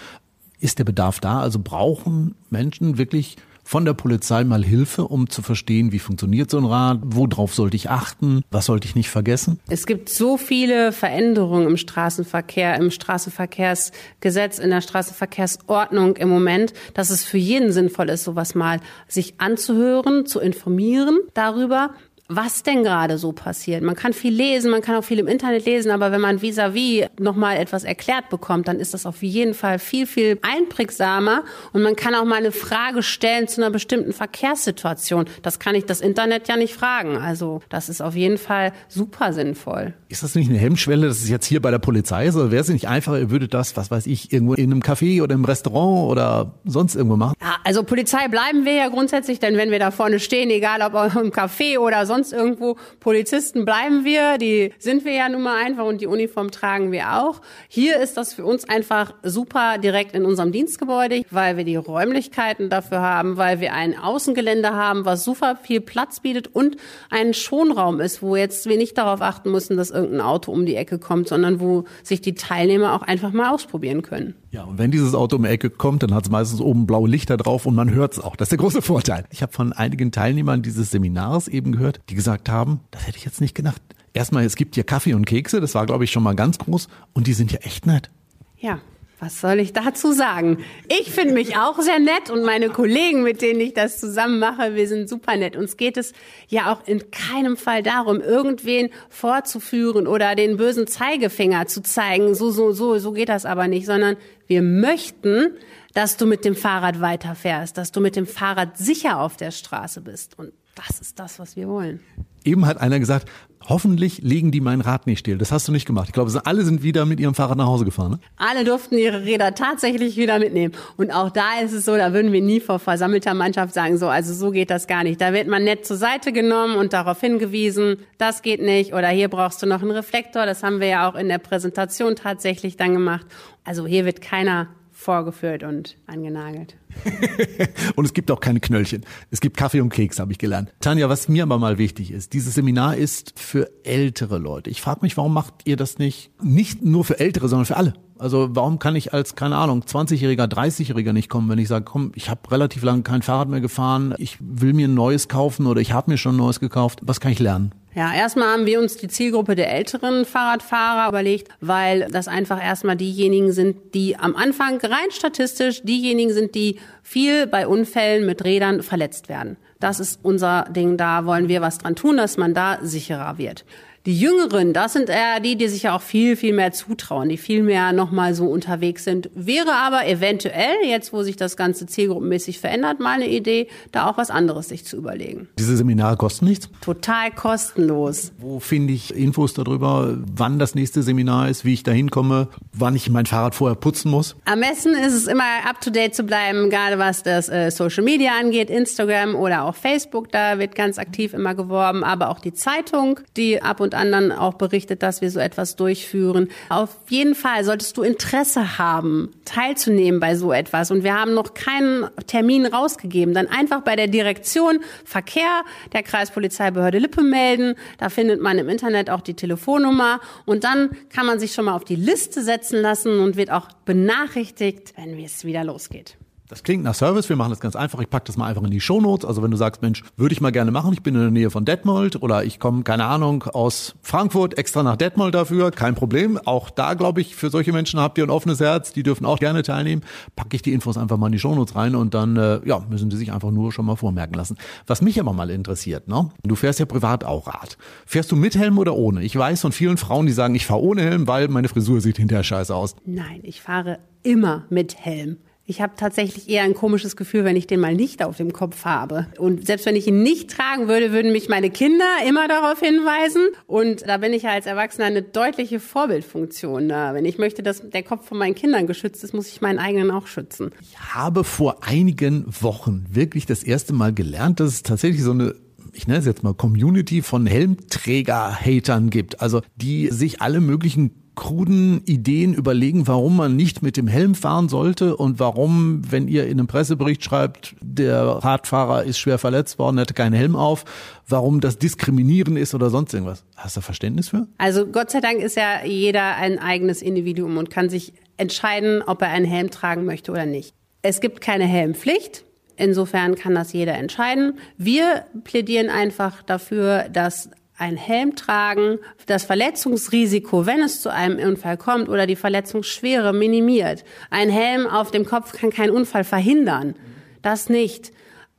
Ist 0.60 0.80
der 0.80 0.84
Bedarf 0.84 1.20
da? 1.20 1.40
Also 1.42 1.60
brauchen 1.64 2.36
Menschen 2.50 2.98
wirklich 2.98 3.38
von 3.64 3.86
der 3.86 3.94
Polizei 3.94 4.44
mal 4.44 4.64
Hilfe, 4.64 5.08
um 5.08 5.30
zu 5.30 5.42
verstehen, 5.42 5.92
wie 5.92 6.00
funktioniert 6.00 6.50
so 6.50 6.58
ein 6.58 6.66
Rad, 6.66 7.00
worauf 7.04 7.54
sollte 7.54 7.76
ich 7.76 7.90
achten, 7.90 8.44
was 8.52 8.66
sollte 8.66 8.88
ich 8.88 8.96
nicht 8.96 9.10
vergessen? 9.10 9.60
Es 9.70 9.86
gibt 9.86 10.10
so 10.10 10.38
viele 10.38 10.92
Veränderungen 10.92 11.68
im 11.68 11.78
Straßenverkehr, 11.78 12.76
im 12.76 12.92
Straßenverkehrsgesetz, 12.92 14.60
in 14.60 14.70
der 14.70 14.82
Straßenverkehrsordnung 14.82 16.18
im 16.18 16.30
Moment, 16.30 16.74
dass 16.94 17.10
es 17.10 17.24
für 17.24 17.38
jeden 17.38 17.72
sinnvoll 17.72 18.10
ist, 18.10 18.24
sowas 18.24 18.56
mal 18.56 18.80
sich 19.08 19.36
anzuhören, 19.40 20.26
zu 20.26 20.40
informieren 20.40 21.20
darüber 21.34 21.92
was 22.36 22.64
denn 22.64 22.84
gerade 22.84 23.18
so 23.18 23.34
passiert. 23.34 23.84
Man 23.84 23.96
kann 23.96 24.14
viel 24.14 24.34
lesen, 24.34 24.72
man 24.72 24.82
kann 24.82 24.96
auch 24.96 25.04
viel 25.04 25.20
im 25.20 25.28
Internet 25.28 25.66
lesen, 25.66 25.92
aber 25.92 26.12
wenn 26.12 26.22
man 26.22 26.42
vis-à-vis 26.42 27.08
nochmal 27.20 27.58
etwas 27.58 27.84
erklärt 27.84 28.30
bekommt, 28.30 28.68
dann 28.68 28.80
ist 28.80 28.94
das 28.94 29.06
auf 29.06 29.22
jeden 29.22 29.54
Fall 29.54 29.80
viel, 29.80 30.08
viel 30.08 30.40
einprägsamer 30.42 31.44
und 31.74 31.82
man 31.82 31.96
kann 31.96 32.16
auch 32.16 32.24
mal 32.24 32.38
eine 32.38 32.52
Frage 32.52 33.04
stellen 33.04 33.48
zu 33.48 33.62
einer 33.62 33.70
bestimmten 33.70 34.14
Verkehrssituation. 34.14 35.26
Das 35.42 35.60
kann 35.60 35.76
ich 35.76 35.86
das 35.86 36.00
Internet 36.00 36.48
ja 36.48 36.56
nicht 36.56 36.74
fragen. 36.74 37.18
Also 37.18 37.62
das 37.70 37.90
ist 37.90 38.02
auf 38.02 38.16
jeden 38.16 38.38
Fall 38.38 38.72
super 38.88 39.34
sinnvoll. 39.34 39.94
Ist 40.08 40.24
das 40.24 40.36
nicht 40.36 40.50
eine 40.50 40.60
Hemmschwelle, 40.60 41.08
dass 41.08 41.22
es 41.22 41.30
jetzt 41.30 41.46
hier 41.46 41.62
bei 41.62 41.72
der 41.72 41.80
Polizei 41.80 42.28
ist? 42.28 42.36
Oder 42.36 42.52
wäre 42.52 42.62
es 42.62 42.70
nicht 42.70 42.88
einfacher, 42.88 43.20
ihr 43.20 43.32
würdet 43.32 43.54
das, 43.54 43.76
was 43.76 43.92
weiß 43.92 44.08
ich, 44.08 44.32
irgendwo 44.32 44.54
in 44.54 44.72
einem 44.72 44.82
Café 44.82 45.22
oder 45.22 45.36
im 45.36 45.44
Restaurant 45.44 46.10
oder 46.10 46.54
sonst 46.64 46.96
irgendwo 46.96 47.18
machen? 47.18 47.36
Ja, 47.42 47.56
also 47.66 47.84
Polizei 47.84 48.28
bleiben 48.30 48.64
wir 48.66 48.74
ja 48.74 48.88
grundsätzlich, 48.88 49.40
denn 49.40 49.58
wenn 49.58 49.72
wir 49.72 49.80
da 49.80 49.92
vorne 49.92 50.20
stehen, 50.20 50.50
egal 50.50 50.82
ob 50.82 50.94
im 51.16 51.32
Café 51.32 51.78
oder 51.78 52.06
sonst 52.06 52.21
sonst 52.22 52.34
irgendwo. 52.34 52.76
Polizisten 53.00 53.66
bleiben 53.66 54.06
wir, 54.06 54.38
die 54.38 54.74
sind 54.78 55.06
wir 55.06 55.14
ja 55.14 55.30
nun 55.30 55.42
mal 55.42 55.64
einfach 55.64 55.86
und 55.86 56.02
die 56.02 56.08
Uniform 56.08 56.52
tragen 56.52 56.92
wir 56.92 57.22
auch. 57.22 57.42
Hier 57.68 58.00
ist 58.00 58.18
das 58.18 58.34
für 58.34 58.46
uns 58.46 58.68
einfach 58.70 59.14
super 59.24 59.78
direkt 59.78 60.14
in 60.14 60.26
unserem 60.26 60.52
Dienstgebäude, 60.52 61.24
weil 61.32 61.58
wir 61.58 61.64
die 61.64 61.76
Räumlichkeiten 61.76 62.70
dafür 62.70 63.02
haben, 63.02 63.38
weil 63.38 63.60
wir 63.60 63.74
ein 63.74 63.98
Außengelände 63.98 64.74
haben, 64.74 65.06
was 65.06 65.24
super 65.24 65.56
viel 65.56 65.82
Platz 65.82 66.20
bietet 66.20 66.54
und 66.54 66.78
ein 67.10 67.34
Schonraum 67.34 68.00
ist, 68.00 68.22
wo 68.22 68.36
jetzt 68.36 68.68
wir 68.68 68.78
nicht 68.78 68.98
darauf 68.98 69.22
achten 69.22 69.52
müssen, 69.52 69.78
dass 69.78 69.90
irgendein 69.90 70.22
Auto 70.22 70.52
um 70.52 70.66
die 70.66 70.76
Ecke 70.76 71.00
kommt, 71.00 71.28
sondern 71.28 71.60
wo 71.60 71.86
sich 72.04 72.22
die 72.22 72.36
Teilnehmer 72.36 72.94
auch 72.94 73.02
einfach 73.02 73.32
mal 73.32 73.52
ausprobieren 73.52 74.02
können. 74.02 74.36
Ja, 74.52 74.64
und 74.66 74.78
wenn 74.78 74.92
dieses 74.92 75.16
Auto 75.16 75.38
um 75.38 75.44
die 75.44 75.50
Ecke 75.50 75.70
kommt, 75.70 76.04
dann 76.04 76.14
hat 76.14 76.26
es 76.26 76.30
meistens 76.30 76.60
oben 76.60 76.86
blaue 76.86 77.08
Lichter 77.08 77.38
drauf 77.38 77.66
und 77.66 77.74
man 77.74 77.92
hört 77.92 78.14
es 78.14 78.20
auch. 78.20 78.36
Das 78.36 78.48
ist 78.48 78.52
der 78.52 78.60
große 78.60 78.82
Vorteil. 78.82 79.24
Ich 79.30 79.42
habe 79.42 79.54
von 79.54 79.72
einigen 79.72 80.12
Teilnehmern 80.12 80.62
dieses 80.62 80.92
Seminars 80.92 81.48
eben 81.48 81.72
gehört, 81.72 82.01
die 82.10 82.16
gesagt 82.16 82.50
haben, 82.50 82.82
das 82.92 83.08
hätte 83.08 83.18
ich 83.18 83.26
jetzt 83.26 83.42
nicht 83.42 83.56
gedacht. 83.56 83.82
Erstmal, 84.14 84.44
es 84.44 84.56
gibt 84.56 84.76
hier 84.76 84.84
Kaffee 84.84 85.14
und 85.14 85.26
Kekse, 85.26 85.62
das 85.62 85.76
war, 85.76 85.86
glaube 85.86 86.04
ich, 86.04 86.12
schon 86.12 86.24
mal 86.24 86.36
ganz 86.36 86.58
groß 86.58 86.88
und 87.14 87.28
die 87.28 87.34
sind 87.34 87.52
ja 87.52 87.60
echt 87.60 87.86
nett. 87.86 88.10
Ja, 88.58 88.82
was 89.22 89.40
soll 89.40 89.60
ich 89.60 89.72
dazu 89.72 90.14
sagen? 90.14 90.64
Ich 90.88 91.12
finde 91.12 91.36
mich 91.36 91.56
auch 91.56 91.80
sehr 91.80 92.00
nett 92.00 92.32
und 92.32 92.44
meine 92.44 92.70
Kollegen, 92.70 93.22
mit 93.22 93.44
denen 93.44 93.60
ich 93.60 93.76
das 93.76 94.00
zusammen 94.00 94.40
mache, 94.40 94.74
wir 94.74 94.88
sind 94.88 95.08
super 95.08 95.38
nett. 95.38 95.56
Uns 95.56 95.78
geht 95.78 95.96
es 95.96 96.14
ja 96.48 96.74
auch 96.74 96.88
in 96.88 97.12
keinem 97.12 97.56
Fall 97.56 97.84
darum, 97.84 98.20
irgendwen 98.20 98.90
vorzuführen 99.10 100.08
oder 100.08 100.34
den 100.34 100.58
bösen 100.58 100.88
Zeigefinger 100.88 101.68
zu 101.68 101.84
zeigen. 101.84 102.34
So, 102.34 102.50
so, 102.50 102.72
so, 102.72 102.98
so 102.98 103.12
geht 103.12 103.30
das 103.30 103.46
aber 103.46 103.68
nicht, 103.68 103.86
sondern 103.86 104.18
wir 104.48 104.64
möchten, 104.64 105.52
dass 105.94 106.18
du 106.18 106.26
mit 106.26 106.44
dem 106.44 106.56
Fahrrad 106.56 107.00
weiterfährst, 107.00 107.78
dass 107.78 107.92
du 107.92 108.02
mit 108.02 108.16
dem 108.16 108.26
Fahrrad 108.26 108.76
sicher 108.80 109.20
auf 109.20 109.38
der 109.38 109.52
Straße 109.52 110.02
bist. 110.02 110.40
Und 110.40 110.52
das 110.76 111.00
ist 111.00 111.20
das, 111.20 111.40
was 111.40 111.56
wir 111.56 111.68
wollen. 111.68 112.00
Eben 112.44 112.66
hat 112.66 112.80
einer 112.82 113.00
gesagt, 113.00 113.30
hoffentlich 113.68 114.20
legen 114.24 114.52
die 114.52 114.62
mein 114.62 114.82
Rad 114.82 115.06
nicht 115.06 115.20
still. 115.20 115.38
Das 115.38 115.52
hast 115.52 115.68
du 115.68 115.72
nicht 115.72 115.86
gemacht. 115.86 116.08
Ich 116.08 116.14
glaube, 116.14 116.32
alle 116.46 116.64
sind 116.64 116.82
wieder 116.82 117.06
mit 117.06 117.20
ihrem 117.20 117.36
Fahrrad 117.36 117.58
nach 117.58 117.68
Hause 117.68 117.86
gefahren. 117.86 118.12
Ne? 118.12 118.20
Alle 118.38 118.64
durften 118.64 118.98
ihre 118.98 119.24
Räder 119.24 119.54
tatsächlich 119.54 120.18
wieder 120.18 120.40
mitnehmen. 120.40 120.74
Und 120.98 121.12
auch 121.12 121.30
da 121.30 121.60
ist 121.64 121.74
es 121.74 121.86
so, 121.86 121.96
da 121.96 122.14
würden 122.14 122.32
wir 122.32 122.42
nie 122.42 122.60
vor 122.60 122.80
versammelter 122.80 123.34
Mannschaft 123.34 123.74
sagen, 123.74 123.98
so, 123.98 124.08
also 124.08 124.34
so 124.34 124.52
geht 124.52 124.70
das 124.70 124.88
gar 124.88 125.04
nicht. 125.04 125.22
Da 125.22 125.34
wird 125.34 125.48
man 125.48 125.64
nett 125.64 125.86
zur 125.86 125.98
Seite 125.98 126.32
genommen 126.32 126.76
und 126.76 126.94
darauf 126.94 127.20
hingewiesen, 127.22 127.98
das 128.18 128.42
geht 128.42 128.62
nicht 128.62 128.94
oder 128.94 129.10
hier 129.10 129.30
brauchst 129.30 129.62
du 129.62 129.68
noch 129.68 129.82
einen 129.82 129.92
Reflektor. 129.92 130.46
Das 130.46 130.64
haben 130.64 130.80
wir 130.80 130.88
ja 130.88 131.10
auch 131.10 131.16
in 131.16 131.28
der 131.28 131.38
Präsentation 131.38 132.16
tatsächlich 132.16 132.78
dann 132.78 132.94
gemacht. 132.94 133.26
Also 133.64 133.86
hier 133.86 134.06
wird 134.06 134.22
keiner 134.22 134.70
vorgeführt 135.02 135.64
und 135.64 135.98
angenagelt. 136.06 136.76
und 137.96 138.06
es 138.06 138.14
gibt 138.14 138.30
auch 138.30 138.40
keine 138.40 138.60
Knöllchen. 138.60 139.04
Es 139.32 139.42
gibt 139.42 139.58
Kaffee 139.58 139.82
und 139.82 139.90
Keks, 139.90 140.20
habe 140.20 140.32
ich 140.32 140.38
gelernt. 140.38 140.72
Tanja, 140.80 141.10
was 141.10 141.28
mir 141.28 141.44
aber 141.44 141.58
mal 141.58 141.78
wichtig 141.78 142.12
ist, 142.12 142.34
dieses 142.34 142.54
Seminar 142.54 142.96
ist 142.96 143.40
für 143.40 143.72
ältere 143.84 144.38
Leute. 144.38 144.70
Ich 144.70 144.82
frage 144.82 145.00
mich, 145.02 145.18
warum 145.18 145.34
macht 145.34 145.54
ihr 145.66 145.76
das 145.76 145.98
nicht 145.98 146.32
nicht 146.42 146.84
nur 146.84 147.04
für 147.04 147.20
ältere, 147.20 147.50
sondern 147.50 147.66
für 147.66 147.78
alle? 147.78 147.94
Also 148.20 148.50
warum 148.52 148.78
kann 148.78 148.96
ich 148.96 149.14
als, 149.14 149.36
keine 149.36 149.58
Ahnung, 149.58 149.82
20-Jähriger, 149.82 150.46
30-Jähriger 150.46 151.12
nicht 151.12 151.28
kommen, 151.28 151.50
wenn 151.50 151.58
ich 151.58 151.68
sage, 151.68 151.86
komm, 151.86 152.12
ich 152.14 152.30
habe 152.30 152.52
relativ 152.52 152.84
lange 152.84 153.02
kein 153.02 153.24
Fahrrad 153.24 153.50
mehr 153.50 153.62
gefahren, 153.62 154.14
ich 154.20 154.38
will 154.40 154.74
mir 154.74 154.88
ein 154.88 154.94
neues 154.94 155.28
kaufen 155.28 155.66
oder 155.66 155.82
ich 155.82 155.94
habe 155.94 156.12
mir 156.12 156.18
schon 156.18 156.36
ein 156.36 156.38
neues 156.38 156.60
gekauft. 156.60 157.00
Was 157.02 157.20
kann 157.20 157.32
ich 157.32 157.40
lernen? 157.40 157.74
Ja, 157.94 158.14
erstmal 158.14 158.48
haben 158.54 158.66
wir 158.66 158.80
uns 158.80 158.96
die 158.96 159.10
Zielgruppe 159.10 159.56
der 159.56 159.74
älteren 159.74 160.24
Fahrradfahrer 160.24 161.10
überlegt, 161.10 161.50
weil 161.60 162.08
das 162.10 162.30
einfach 162.30 162.64
erstmal 162.64 162.96
diejenigen 162.96 163.52
sind, 163.52 163.94
die 163.94 164.16
am 164.16 164.38
Anfang 164.38 164.80
rein 164.80 165.12
statistisch 165.12 165.82
diejenigen 165.84 166.32
sind, 166.32 166.56
die 166.56 166.80
viel 167.04 167.48
bei 167.48 167.68
Unfällen 167.68 168.26
mit 168.26 168.46
Rädern 168.46 168.82
verletzt 168.82 169.28
werden. 169.28 169.58
Das 169.82 170.00
ist 170.00 170.20
unser 170.24 170.68
Ding, 170.70 170.96
da 170.96 171.26
wollen 171.26 171.50
wir 171.50 171.62
was 171.62 171.80
dran 171.80 171.96
tun, 171.96 172.16
dass 172.16 172.38
man 172.38 172.54
da 172.54 172.80
sicherer 172.82 173.38
wird. 173.38 173.66
Die 174.08 174.20
Jüngeren, 174.20 174.74
das 174.74 174.94
sind 174.94 175.10
eher 175.10 175.40
die, 175.40 175.56
die 175.56 175.68
sich 175.68 175.84
ja 175.84 175.96
auch 175.96 176.02
viel, 176.02 176.36
viel 176.36 176.54
mehr 176.54 176.72
zutrauen, 176.72 177.30
die 177.30 177.38
viel 177.38 177.62
mehr 177.62 177.94
nochmal 177.94 178.34
so 178.34 178.48
unterwegs 178.48 179.04
sind. 179.04 179.30
Wäre 179.36 179.74
aber 179.74 180.08
eventuell, 180.08 180.76
jetzt 180.84 181.14
wo 181.14 181.22
sich 181.22 181.36
das 181.36 181.56
Ganze 181.56 181.86
zielgruppenmäßig 181.86 182.60
verändert, 182.60 183.00
mal 183.00 183.18
eine 183.18 183.30
Idee, 183.30 183.68
da 183.92 184.10
auch 184.10 184.18
was 184.18 184.32
anderes 184.32 184.70
sich 184.70 184.86
zu 184.86 184.98
überlegen. 184.98 185.50
Diese 185.60 185.78
Seminare 185.78 186.18
kosten 186.18 186.46
nichts? 186.46 186.68
Total 186.82 187.30
kostenlos. 187.30 188.32
Wo 188.40 188.60
finde 188.60 188.94
ich 188.94 189.16
Infos 189.16 189.54
darüber, 189.54 190.18
wann 190.36 190.58
das 190.58 190.74
nächste 190.74 191.04
Seminar 191.04 191.50
ist, 191.50 191.64
wie 191.64 191.74
ich 191.74 191.84
da 191.84 191.92
hinkomme, 191.92 192.48
wann 192.74 192.96
ich 192.96 193.08
mein 193.12 193.28
Fahrrad 193.28 193.54
vorher 193.54 193.76
putzen 193.76 194.10
muss? 194.10 194.36
Am 194.46 194.62
besten 194.62 194.96
ist 194.96 195.14
es 195.14 195.28
immer 195.28 195.44
up 195.70 195.80
to 195.80 195.92
date 195.92 196.16
zu 196.16 196.24
bleiben, 196.24 196.72
gerade 196.72 196.98
was 196.98 197.22
das 197.22 197.50
äh, 197.50 197.70
Social 197.70 198.04
Media 198.04 198.32
angeht, 198.40 198.72
Instagram 198.72 199.36
oder 199.36 199.64
auch 199.66 199.76
Facebook, 199.76 200.32
da 200.32 200.58
wird 200.58 200.74
ganz 200.74 200.98
aktiv 200.98 201.36
immer 201.36 201.54
geworben, 201.54 202.04
aber 202.04 202.30
auch 202.30 202.40
die 202.40 202.54
Zeitung, 202.54 203.20
die 203.38 203.62
ab 203.62 203.80
und 203.80 203.91
und 203.92 203.96
anderen 203.96 204.32
auch 204.32 204.54
berichtet, 204.54 205.04
dass 205.04 205.22
wir 205.22 205.30
so 205.30 205.40
etwas 205.40 205.76
durchführen. 205.76 206.50
Auf 206.70 206.98
jeden 207.10 207.36
Fall 207.36 207.64
solltest 207.64 207.98
du 207.98 208.04
Interesse 208.04 208.78
haben, 208.78 209.32
teilzunehmen 209.46 210.20
bei 210.20 210.36
so 210.36 210.54
etwas. 210.54 210.92
Und 210.92 211.04
wir 211.04 211.14
haben 211.14 211.34
noch 211.34 211.54
keinen 211.54 212.08
Termin 212.28 212.66
rausgegeben. 212.66 213.34
Dann 213.34 213.48
einfach 213.48 213.82
bei 213.82 213.96
der 213.96 214.08
Direktion 214.08 214.80
Verkehr 215.04 215.64
der 215.94 216.04
Kreispolizeibehörde 216.04 217.00
Lippe 217.00 217.22
melden. 217.22 217.76
Da 217.98 218.10
findet 218.10 218.42
man 218.42 218.58
im 218.58 218.70
Internet 218.70 219.10
auch 219.10 219.22
die 219.22 219.34
Telefonnummer. 219.34 220.22
Und 220.46 220.64
dann 220.64 220.92
kann 221.10 221.26
man 221.26 221.40
sich 221.40 221.54
schon 221.54 221.66
mal 221.66 221.76
auf 221.76 221.84
die 221.84 221.96
Liste 221.96 222.42
setzen 222.42 222.82
lassen 222.82 223.20
und 223.20 223.36
wird 223.36 223.52
auch 223.52 223.68
benachrichtigt, 223.86 224.94
wenn 224.96 225.20
es 225.22 225.44
wieder 225.44 225.64
losgeht. 225.64 226.18
Das 226.52 226.64
klingt 226.64 226.84
nach 226.84 226.96
Service. 226.96 227.30
Wir 227.30 227.38
machen 227.38 227.52
das 227.52 227.62
ganz 227.62 227.78
einfach. 227.78 228.02
Ich 228.02 228.10
packe 228.10 228.26
das 228.26 228.36
mal 228.36 228.46
einfach 228.48 228.64
in 228.64 228.72
die 228.72 228.82
Shownotes. 228.82 229.26
Also 229.26 229.42
wenn 229.42 229.52
du 229.52 229.58
sagst, 229.58 229.82
Mensch, 229.82 230.04
würde 230.18 230.34
ich 230.34 230.42
mal 230.42 230.52
gerne 230.52 230.70
machen. 230.72 230.92
Ich 230.92 231.02
bin 231.02 231.16
in 231.16 231.22
der 231.22 231.32
Nähe 231.32 231.50
von 231.50 231.64
Detmold 231.64 232.22
oder 232.22 232.44
ich 232.44 232.60
komme, 232.60 232.84
keine 232.84 233.06
Ahnung, 233.06 233.44
aus 233.44 233.96
Frankfurt 234.02 234.58
extra 234.58 234.84
nach 234.84 234.98
Detmold 234.98 235.34
dafür. 235.34 235.72
Kein 235.72 235.96
Problem. 235.96 236.38
Auch 236.44 236.70
da, 236.70 236.94
glaube 236.96 237.22
ich, 237.22 237.38
für 237.38 237.50
solche 237.50 237.72
Menschen 237.72 238.02
habt 238.02 238.18
ihr 238.18 238.26
ein 238.26 238.30
offenes 238.30 238.60
Herz. 238.60 238.92
Die 238.92 239.02
dürfen 239.02 239.26
auch 239.26 239.40
gerne 239.40 239.64
teilnehmen. 239.64 240.02
Packe 240.36 240.58
ich 240.58 240.62
die 240.62 240.74
Infos 240.74 240.98
einfach 240.98 241.16
mal 241.16 241.28
in 241.28 241.32
die 241.32 241.40
Shownotes 241.40 241.74
rein 241.74 241.96
und 241.96 242.14
dann, 242.14 242.36
äh, 242.36 242.60
ja, 242.66 242.86
müssen 242.90 243.10
die 243.10 243.16
sich 243.16 243.32
einfach 243.32 243.52
nur 243.52 243.72
schon 243.72 243.86
mal 243.86 243.96
vormerken 243.96 244.36
lassen. 244.36 244.58
Was 244.88 245.02
mich 245.02 245.22
aber 245.22 245.32
mal 245.32 245.50
interessiert, 245.52 246.10
ne? 246.10 246.32
Du 246.44 246.56
fährst 246.56 246.80
ja 246.82 246.86
privat 246.86 247.24
auch 247.24 247.48
Rad. 247.48 247.78
Fährst 248.06 248.30
du 248.30 248.36
mit 248.36 248.58
Helm 248.58 248.78
oder 248.78 248.98
ohne? 248.98 249.24
Ich 249.24 249.38
weiß 249.38 249.62
von 249.62 249.72
vielen 249.72 249.96
Frauen, 249.96 250.26
die 250.26 250.34
sagen, 250.34 250.54
ich 250.56 250.66
fahre 250.66 250.82
ohne 250.82 251.02
Helm, 251.02 251.28
weil 251.28 251.48
meine 251.48 251.70
Frisur 251.70 252.02
sieht 252.02 252.18
hinterher 252.18 252.44
scheiße 252.44 252.76
aus. 252.76 252.98
Nein, 253.06 253.40
ich 253.44 253.62
fahre 253.62 254.00
immer 254.22 254.66
mit 254.70 254.98
Helm. 254.98 255.38
Ich 255.72 255.80
habe 255.80 255.94
tatsächlich 255.96 256.50
eher 256.50 256.64
ein 256.64 256.74
komisches 256.74 257.16
Gefühl, 257.16 257.46
wenn 257.46 257.56
ich 257.56 257.66
den 257.66 257.80
mal 257.80 257.96
nicht 257.96 258.22
auf 258.26 258.36
dem 258.36 258.52
Kopf 258.52 258.84
habe. 258.84 259.28
Und 259.38 259.66
selbst 259.66 259.86
wenn 259.86 259.96
ich 259.96 260.06
ihn 260.06 260.22
nicht 260.22 260.52
tragen 260.52 260.90
würde, 260.90 261.14
würden 261.14 261.32
mich 261.32 261.48
meine 261.48 261.70
Kinder 261.70 262.04
immer 262.28 262.50
darauf 262.50 262.82
hinweisen. 262.82 263.48
Und 263.68 264.06
da 264.06 264.18
bin 264.18 264.34
ich 264.34 264.44
ja 264.44 264.50
als 264.50 264.66
Erwachsener 264.66 265.06
eine 265.06 265.22
deutliche 265.22 265.80
Vorbildfunktion 265.80 266.90
da. 266.90 267.14
Wenn 267.14 267.24
ich 267.24 267.38
möchte, 267.38 267.64
dass 267.64 267.90
der 267.90 268.04
Kopf 268.04 268.28
von 268.28 268.38
meinen 268.38 268.54
Kindern 268.54 268.86
geschützt 268.86 269.24
ist, 269.24 269.34
muss 269.34 269.48
ich 269.48 269.62
meinen 269.62 269.80
eigenen 269.80 270.12
auch 270.12 270.28
schützen. 270.28 270.72
Ich 270.82 271.00
habe 271.00 271.46
vor 271.46 271.86
einigen 271.86 272.44
Wochen 272.60 273.06
wirklich 273.10 273.46
das 273.46 273.64
erste 273.64 273.94
Mal 273.94 274.14
gelernt, 274.14 274.60
dass 274.60 274.74
es 274.74 274.84
tatsächlich 274.84 275.24
so 275.24 275.32
eine 275.32 275.56
ich 275.94 276.08
nenne 276.08 276.20
es 276.20 276.26
jetzt 276.26 276.44
mal 276.44 276.54
Community 276.54 277.22
von 277.22 277.46
Helmträger-Hatern 277.46 279.10
gibt. 279.10 279.42
Also 279.42 279.62
die 279.76 280.08
sich 280.08 280.42
alle 280.42 280.62
möglichen 280.62 281.21
kruden 281.36 282.04
Ideen 282.06 282.54
überlegen, 282.54 283.08
warum 283.08 283.38
man 283.38 283.56
nicht 283.56 283.82
mit 283.82 283.98
dem 283.98 284.08
Helm 284.08 284.36
fahren 284.36 284.70
sollte 284.70 285.16
und 285.16 285.40
warum, 285.40 286.02
wenn 286.12 286.28
ihr 286.28 286.46
in 286.46 286.60
einem 286.60 286.68
Pressebericht 286.68 287.24
schreibt, 287.24 287.76
der 287.82 288.24
Radfahrer 288.24 289.04
ist 289.04 289.18
schwer 289.18 289.38
verletzt 289.38 289.80
worden, 289.80 289.98
hätte 289.98 290.14
keinen 290.14 290.34
Helm 290.34 290.56
auf, 290.56 290.84
warum 291.28 291.62
das 291.62 291.78
diskriminieren 291.78 292.58
ist 292.58 292.76
oder 292.76 292.90
sonst 292.90 293.14
irgendwas. 293.14 293.44
Hast 293.56 293.78
du 293.78 293.82
Verständnis 293.82 294.30
für? 294.30 294.48
Also 294.58 294.86
Gott 294.86 295.12
sei 295.12 295.22
Dank 295.22 295.40
ist 295.40 295.56
ja 295.56 295.86
jeder 295.86 296.36
ein 296.36 296.60
eigenes 296.60 297.02
Individuum 297.02 297.58
und 297.58 297.70
kann 297.70 297.90
sich 297.90 298.14
entscheiden, 298.38 299.02
ob 299.02 299.22
er 299.22 299.30
einen 299.30 299.46
Helm 299.46 299.72
tragen 299.72 300.06
möchte 300.06 300.32
oder 300.32 300.46
nicht. 300.46 300.74
Es 301.02 301.22
gibt 301.22 301.42
keine 301.42 301.66
Helmpflicht. 301.66 302.44
Insofern 302.78 303.36
kann 303.36 303.54
das 303.54 303.74
jeder 303.74 303.96
entscheiden. 303.96 304.58
Wir 304.78 305.26
plädieren 305.44 305.90
einfach 305.90 306.42
dafür, 306.42 307.10
dass 307.10 307.50
ein 307.82 307.98
Helm 307.98 308.36
tragen 308.36 309.00
das 309.26 309.44
Verletzungsrisiko, 309.44 310.68
wenn 310.68 310.82
es 310.82 311.02
zu 311.02 311.12
einem 311.12 311.40
Unfall 311.40 311.78
kommt 311.78 312.10
oder 312.10 312.28
die 312.28 312.36
Verletzungsschwere 312.36 313.34
minimiert. 313.34 314.06
Ein 314.30 314.50
Helm 314.50 314.86
auf 314.86 315.10
dem 315.10 315.26
Kopf 315.26 315.54
kann 315.54 315.72
keinen 315.72 315.90
Unfall 315.90 316.24
verhindern. 316.24 316.96
Das 317.42 317.70
nicht. 317.70 318.12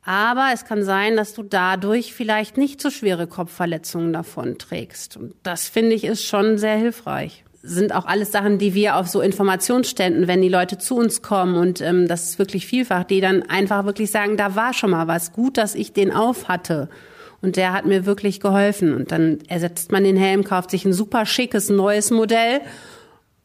Aber 0.03 0.49
es 0.53 0.65
kann 0.65 0.83
sein, 0.83 1.15
dass 1.15 1.33
du 1.33 1.41
dadurch 1.41 2.13
vielleicht 2.13 2.57
nicht 2.57 2.81
so 2.81 2.89
schwere 2.89 3.25
Kopfverletzungen 3.25 4.11
davon 4.11 4.57
trägst. 4.57 5.15
Und 5.15 5.33
das 5.41 5.69
finde 5.69 5.95
ich 5.95 6.03
ist 6.03 6.25
schon 6.25 6.57
sehr 6.57 6.75
hilfreich 6.75 7.45
sind 7.65 7.95
auch 7.95 8.05
alles 8.05 8.33
Sachen, 8.33 8.57
die 8.57 8.73
wir 8.73 8.97
auf 8.97 9.07
so 9.07 9.21
Informationsständen, 9.21 10.27
wenn 10.27 10.41
die 10.41 10.49
Leute 10.49 10.77
zu 10.77 10.97
uns 10.97 11.21
kommen 11.21 11.55
und 11.55 11.79
ähm, 11.79 12.09
das 12.09 12.25
ist 12.25 12.37
wirklich 12.37 12.67
vielfach, 12.67 13.05
die 13.05 13.21
dann 13.21 13.41
einfach 13.43 13.85
wirklich 13.85 14.11
sagen, 14.11 14.35
da 14.35 14.55
war 14.55 14.73
schon 14.73 14.89
mal 14.89 15.07
was, 15.07 15.31
gut, 15.31 15.57
dass 15.57 15.73
ich 15.73 15.93
den 15.93 16.11
auf 16.11 16.49
hatte. 16.49 16.89
Und 17.43 17.57
der 17.57 17.73
hat 17.73 17.85
mir 17.85 18.05
wirklich 18.05 18.39
geholfen. 18.39 18.95
Und 18.95 19.11
dann 19.11 19.39
ersetzt 19.47 19.91
man 19.91 20.05
den 20.05 20.15
Helm, 20.15 20.43
kauft 20.43 20.71
sich 20.71 20.85
ein 20.85 20.93
super 20.93 21.25
schickes 21.25 21.69
neues 21.69 22.09
Modell 22.09 22.61